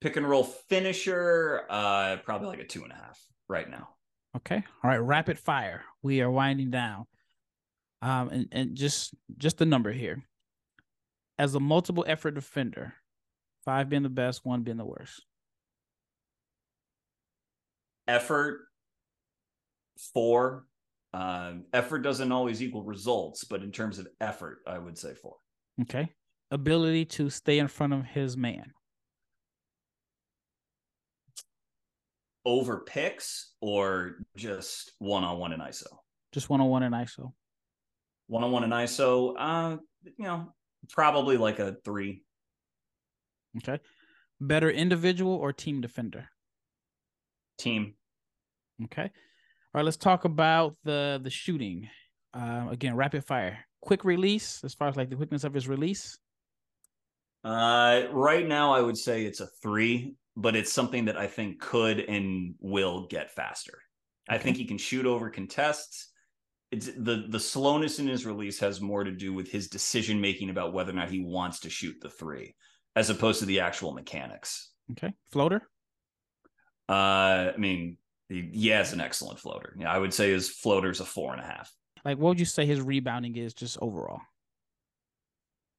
Pick 0.00 0.16
and 0.16 0.28
roll 0.28 0.44
finisher, 0.44 1.64
uh 1.68 2.16
probably 2.24 2.48
like 2.48 2.60
a 2.60 2.64
two 2.66 2.84
and 2.84 2.92
a 2.92 2.96
half 2.96 3.20
right 3.48 3.68
now. 3.68 3.88
Okay. 4.36 4.62
All 4.82 4.90
right. 4.90 4.98
Rapid 4.98 5.38
fire. 5.38 5.82
We 6.02 6.20
are 6.20 6.30
winding 6.30 6.70
down. 6.70 7.06
Um 8.02 8.28
and, 8.28 8.48
and 8.52 8.74
just 8.76 9.14
just 9.36 9.58
the 9.58 9.66
number 9.66 9.92
here 9.92 10.22
as 11.38 11.54
a 11.54 11.60
multiple 11.60 12.04
effort 12.06 12.32
defender, 12.32 12.94
five 13.64 13.88
being 13.88 14.02
the 14.02 14.08
best, 14.08 14.44
one 14.44 14.62
being 14.62 14.76
the 14.76 14.84
worst? 14.84 15.24
Effort, 18.08 18.60
four. 20.14 20.66
Um, 21.12 21.64
effort 21.72 22.00
doesn't 22.00 22.30
always 22.30 22.62
equal 22.62 22.84
results, 22.84 23.44
but 23.44 23.62
in 23.62 23.72
terms 23.72 23.98
of 23.98 24.06
effort, 24.20 24.58
I 24.66 24.78
would 24.78 24.98
say 24.98 25.14
four. 25.14 25.36
Okay. 25.82 26.12
Ability 26.50 27.06
to 27.06 27.30
stay 27.30 27.58
in 27.58 27.68
front 27.68 27.92
of 27.92 28.04
his 28.04 28.36
man. 28.36 28.72
Over 32.44 32.80
picks 32.80 33.54
or 33.60 34.18
just 34.36 34.92
one 34.98 35.24
on 35.24 35.38
one 35.38 35.52
in 35.52 35.60
ISO? 35.60 35.86
Just 36.32 36.48
one 36.48 36.60
on 36.60 36.68
one 36.68 36.84
in 36.84 36.92
ISO. 36.92 37.32
One 38.28 38.44
on 38.44 38.52
one 38.52 38.62
in 38.62 38.70
ISO. 38.70 39.34
Uh, 39.36 39.76
you 40.04 40.24
know, 40.24 40.52
Probably 40.90 41.36
like 41.36 41.58
a 41.58 41.76
three. 41.84 42.22
Okay. 43.58 43.80
Better 44.40 44.70
individual 44.70 45.32
or 45.32 45.52
team 45.52 45.80
defender? 45.80 46.28
Team. 47.58 47.94
Okay. 48.84 49.02
All 49.02 49.10
right, 49.74 49.84
let's 49.84 49.96
talk 49.96 50.24
about 50.24 50.76
the 50.84 51.20
the 51.22 51.30
shooting. 51.30 51.88
Uh, 52.34 52.66
again, 52.70 52.96
rapid 52.96 53.24
fire. 53.24 53.58
Quick 53.80 54.04
release, 54.04 54.62
as 54.64 54.74
far 54.74 54.88
as 54.88 54.96
like 54.96 55.10
the 55.10 55.16
quickness 55.16 55.44
of 55.44 55.54
his 55.54 55.68
release. 55.68 56.18
Uh, 57.44 58.04
right 58.10 58.46
now, 58.46 58.72
I 58.72 58.80
would 58.80 58.96
say 58.96 59.24
it's 59.24 59.40
a 59.40 59.46
three, 59.62 60.16
but 60.36 60.56
it's 60.56 60.72
something 60.72 61.04
that 61.06 61.16
I 61.16 61.26
think 61.28 61.60
could 61.60 62.00
and 62.00 62.54
will 62.60 63.06
get 63.06 63.30
faster. 63.30 63.78
Okay. 64.28 64.36
I 64.36 64.42
think 64.42 64.56
he 64.56 64.64
can 64.64 64.78
shoot 64.78 65.06
over 65.06 65.30
contests 65.30 66.10
it's 66.76 66.86
the 66.86 67.24
the 67.28 67.40
slowness 67.40 67.98
in 67.98 68.06
his 68.06 68.26
release 68.26 68.58
has 68.60 68.80
more 68.80 69.02
to 69.02 69.10
do 69.10 69.32
with 69.32 69.50
his 69.50 69.68
decision 69.68 70.20
making 70.20 70.50
about 70.50 70.72
whether 70.72 70.92
or 70.92 70.96
not 70.96 71.10
he 71.10 71.24
wants 71.24 71.60
to 71.60 71.70
shoot 71.70 71.96
the 72.02 72.10
three, 72.10 72.54
as 72.94 73.08
opposed 73.08 73.40
to 73.40 73.46
the 73.46 73.60
actual 73.60 73.92
mechanics. 73.92 74.70
Okay, 74.92 75.14
floater. 75.32 75.62
Uh, 76.88 77.52
I 77.52 77.56
mean, 77.56 77.96
he, 78.28 78.50
he 78.52 78.68
has 78.68 78.92
an 78.92 79.00
excellent 79.00 79.40
floater. 79.40 79.74
Yeah, 79.78 79.90
I 79.90 79.98
would 79.98 80.12
say 80.12 80.30
his 80.30 80.50
floater's 80.50 81.00
a 81.00 81.04
four 81.04 81.32
and 81.32 81.40
a 81.40 81.46
half. 81.46 81.72
Like, 82.04 82.18
what 82.18 82.28
would 82.28 82.40
you 82.40 82.46
say 82.46 82.66
his 82.66 82.80
rebounding 82.80 83.36
is 83.36 83.54
just 83.54 83.78
overall? 83.80 84.20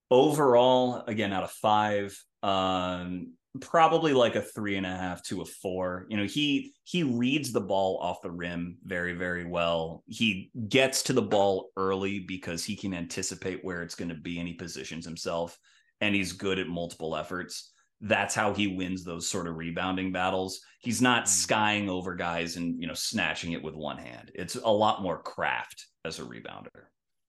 Overall, 0.10 1.04
again, 1.08 1.32
out 1.32 1.44
of 1.44 1.52
five, 1.52 2.18
um, 2.42 3.34
probably 3.62 4.14
like 4.14 4.36
a 4.36 4.42
three 4.42 4.78
and 4.78 4.86
a 4.86 4.96
half 4.96 5.24
to 5.24 5.42
a 5.42 5.46
four. 5.46 6.06
You 6.10 6.18
know, 6.18 6.26
he 6.26 6.74
he 6.84 7.04
reads 7.04 7.52
the 7.52 7.62
ball 7.62 8.00
off 8.02 8.22
the 8.22 8.32
rim 8.32 8.78
very, 8.84 9.14
very 9.14 9.46
well. 9.46 10.04
He 10.08 10.52
gets 10.70 11.04
to 11.04 11.14
the 11.14 11.22
ball 11.22 11.70
early 11.76 12.20
because 12.20 12.64
he 12.64 12.76
can 12.76 12.94
anticipate 12.94 13.64
where 13.64 13.82
it's 13.82 13.96
going 13.96 14.10
to 14.10 14.16
be 14.16 14.40
and 14.40 14.48
he 14.48 14.54
positions 14.54 15.06
himself 15.06 15.58
and 16.02 16.14
he's 16.14 16.34
good 16.34 16.60
at 16.60 16.68
multiple 16.68 17.16
efforts. 17.16 17.72
That's 18.00 18.36
how 18.36 18.54
he 18.54 18.68
wins 18.68 19.04
those 19.04 19.28
sort 19.28 19.48
of 19.48 19.56
rebounding 19.56 20.12
battles. 20.12 20.60
He's 20.80 21.02
not 21.02 21.26
mm. 21.26 21.30
skying 21.30 21.90
over 21.90 22.16
guys 22.16 22.56
and 22.56 22.80
you 22.80 22.88
know 22.88 22.94
snatching 22.94 23.54
it 23.54 23.64
with 23.64 23.76
one 23.76 23.98
hand. 23.98 24.32
It's 24.36 24.56
a 24.56 24.70
lot 24.70 25.02
more 25.02 25.22
craft 25.22 25.88
as 26.06 26.20
a 26.20 26.24
rebounder. 26.24 26.86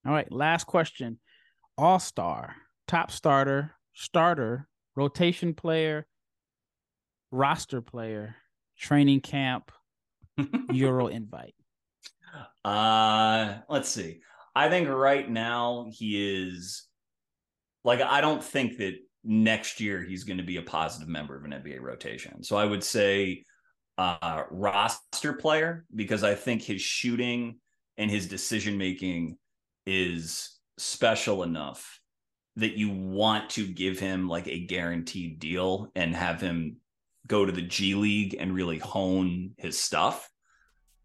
All 0.06 0.12
right, 0.12 0.30
last 0.30 0.64
question. 0.64 1.18
All 1.76 1.98
star 1.98 2.54
top 2.88 3.10
starter, 3.12 3.74
starter, 3.94 4.66
rotation 4.98 5.54
player, 5.54 6.08
roster 7.30 7.80
player, 7.80 8.34
training 8.76 9.20
camp, 9.20 9.70
Euro 10.72 11.06
invite? 11.06 11.54
Uh, 12.64 13.58
let's 13.68 13.88
see. 13.88 14.20
I 14.56 14.68
think 14.68 14.88
right 14.88 15.30
now 15.30 15.86
he 15.92 16.42
is 16.44 16.88
like 17.84 18.00
I 18.00 18.20
don't 18.20 18.42
think 18.42 18.78
that 18.78 18.94
next 19.22 19.80
year 19.80 20.02
he's 20.02 20.24
going 20.24 20.38
to 20.38 20.42
be 20.42 20.56
a 20.56 20.62
positive 20.62 21.08
member 21.08 21.36
of 21.36 21.44
an 21.44 21.52
NBA 21.52 21.80
rotation. 21.80 22.42
So 22.42 22.56
I 22.56 22.64
would 22.64 22.82
say 22.82 23.44
uh 23.98 24.44
roster 24.50 25.32
player 25.32 25.84
because 25.94 26.24
I 26.24 26.34
think 26.34 26.62
his 26.62 26.80
shooting 26.82 27.58
and 27.96 28.10
his 28.10 28.26
decision 28.26 28.78
making 28.78 29.38
is 29.86 30.58
special 30.76 31.44
enough 31.44 32.00
that 32.58 32.76
you 32.76 32.90
want 32.90 33.48
to 33.50 33.66
give 33.66 34.00
him 34.00 34.28
like 34.28 34.48
a 34.48 34.66
guaranteed 34.66 35.38
deal 35.38 35.90
and 35.94 36.14
have 36.14 36.40
him 36.40 36.76
go 37.28 37.46
to 37.46 37.52
the 37.52 37.62
G 37.62 37.94
League 37.94 38.36
and 38.38 38.52
really 38.52 38.78
hone 38.78 39.52
his 39.56 39.78
stuff 39.78 40.28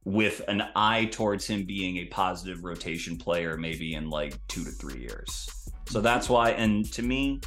with 0.04 0.42
an 0.48 0.64
eye 0.76 1.06
towards 1.06 1.46
him 1.46 1.64
being 1.64 1.98
a 1.98 2.06
positive 2.06 2.64
rotation 2.64 3.18
player 3.18 3.56
maybe 3.56 3.94
in 3.94 4.10
like 4.10 4.36
2 4.48 4.64
to 4.64 4.72
3 4.72 5.00
years. 5.00 5.48
So 5.88 6.02
that's 6.02 6.28
why 6.28 6.52
and 6.52 6.92
to 6.94 7.04
me 7.04 7.40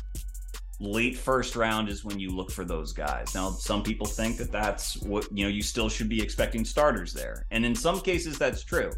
late 0.79 1.19
first 1.19 1.57
round 1.57 1.89
is 1.89 2.05
when 2.05 2.21
you 2.21 2.31
look 2.31 2.53
for 2.53 2.65
those 2.65 2.93
guys. 2.93 3.35
Now 3.35 3.51
some 3.51 3.83
people 3.83 4.07
think 4.07 4.37
that 4.39 4.53
that's 4.53 4.97
what 5.03 5.27
you 5.37 5.45
know 5.45 5.51
you 5.51 5.63
still 5.63 5.89
should 5.89 6.09
be 6.09 6.23
expecting 6.23 6.65
starters 6.65 7.13
there. 7.13 7.45
And 7.51 7.67
in 7.67 7.75
some 7.75 8.01
cases 8.01 8.39
that's 8.39 8.63
true. 8.63 8.93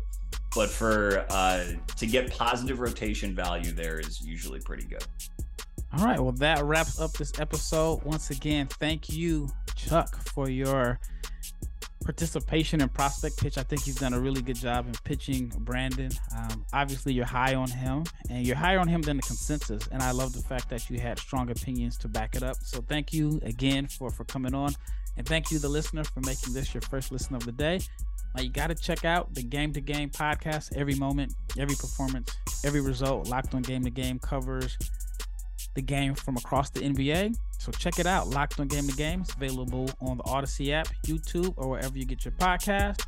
But 0.54 0.70
for 0.70 1.26
uh 1.30 1.64
to 1.96 2.06
get 2.06 2.30
positive 2.36 2.80
rotation 2.80 3.34
value 3.34 3.72
there 3.72 4.00
is 4.00 4.20
usually 4.20 4.60
pretty 4.60 4.84
good. 4.84 5.04
All 5.96 6.04
right, 6.04 6.20
well 6.20 6.32
that 6.32 6.64
wraps 6.64 7.00
up 7.00 7.12
this 7.12 7.38
episode. 7.38 8.02
Once 8.04 8.30
again, 8.30 8.66
thank 8.66 9.10
you 9.10 9.48
Chuck 9.74 10.16
for 10.16 10.48
your 10.48 10.98
participation 12.08 12.80
and 12.80 12.92
prospect 12.92 13.36
pitch. 13.36 13.58
I 13.58 13.62
think 13.62 13.86
you've 13.86 13.98
done 13.98 14.14
a 14.14 14.18
really 14.18 14.40
good 14.40 14.56
job 14.56 14.86
in 14.86 14.94
pitching 15.04 15.52
Brandon. 15.58 16.10
Um, 16.34 16.64
obviously, 16.72 17.12
you're 17.12 17.26
high 17.26 17.54
on 17.54 17.70
him, 17.70 18.04
and 18.30 18.46
you're 18.46 18.56
higher 18.56 18.78
on 18.78 18.88
him 18.88 19.02
than 19.02 19.18
the 19.18 19.22
consensus. 19.22 19.86
And 19.92 20.02
I 20.02 20.12
love 20.12 20.32
the 20.32 20.40
fact 20.40 20.70
that 20.70 20.88
you 20.88 20.98
had 20.98 21.18
strong 21.18 21.50
opinions 21.50 21.98
to 21.98 22.08
back 22.08 22.34
it 22.34 22.42
up. 22.42 22.56
So 22.62 22.80
thank 22.80 23.12
you 23.12 23.40
again 23.44 23.86
for 23.88 24.10
for 24.10 24.24
coming 24.24 24.54
on, 24.54 24.72
and 25.18 25.26
thank 25.26 25.50
you, 25.50 25.58
the 25.58 25.68
listener, 25.68 26.02
for 26.02 26.20
making 26.20 26.54
this 26.54 26.72
your 26.72 26.80
first 26.80 27.12
listen 27.12 27.34
of 27.34 27.44
the 27.44 27.52
day. 27.52 27.80
Now 28.34 28.42
you 28.42 28.50
got 28.50 28.68
to 28.68 28.74
check 28.74 29.04
out 29.04 29.34
the 29.34 29.42
Game 29.42 29.72
to 29.72 29.80
Game 29.80 30.10
podcast. 30.10 30.76
Every 30.76 30.94
moment, 30.94 31.34
every 31.58 31.76
performance, 31.76 32.36
every 32.64 32.80
result. 32.80 33.28
Locked 33.28 33.54
on 33.54 33.62
Game 33.62 33.82
to 33.84 33.90
Game 33.90 34.18
covers 34.18 34.76
the 35.74 35.82
game 35.82 36.14
from 36.14 36.36
across 36.36 36.70
the 36.70 36.80
NBA. 36.80 37.36
So 37.58 37.72
check 37.72 37.98
it 37.98 38.06
out. 38.06 38.28
Locked 38.28 38.60
on 38.60 38.68
Game 38.68 38.86
to 38.86 38.96
Game. 38.96 39.20
It's 39.20 39.34
available 39.34 39.90
on 40.00 40.18
the 40.18 40.24
Odyssey 40.24 40.72
app, 40.72 40.88
YouTube, 41.06 41.54
or 41.56 41.68
wherever 41.68 41.96
you 41.96 42.04
get 42.04 42.24
your 42.24 42.32
podcast. 42.32 43.04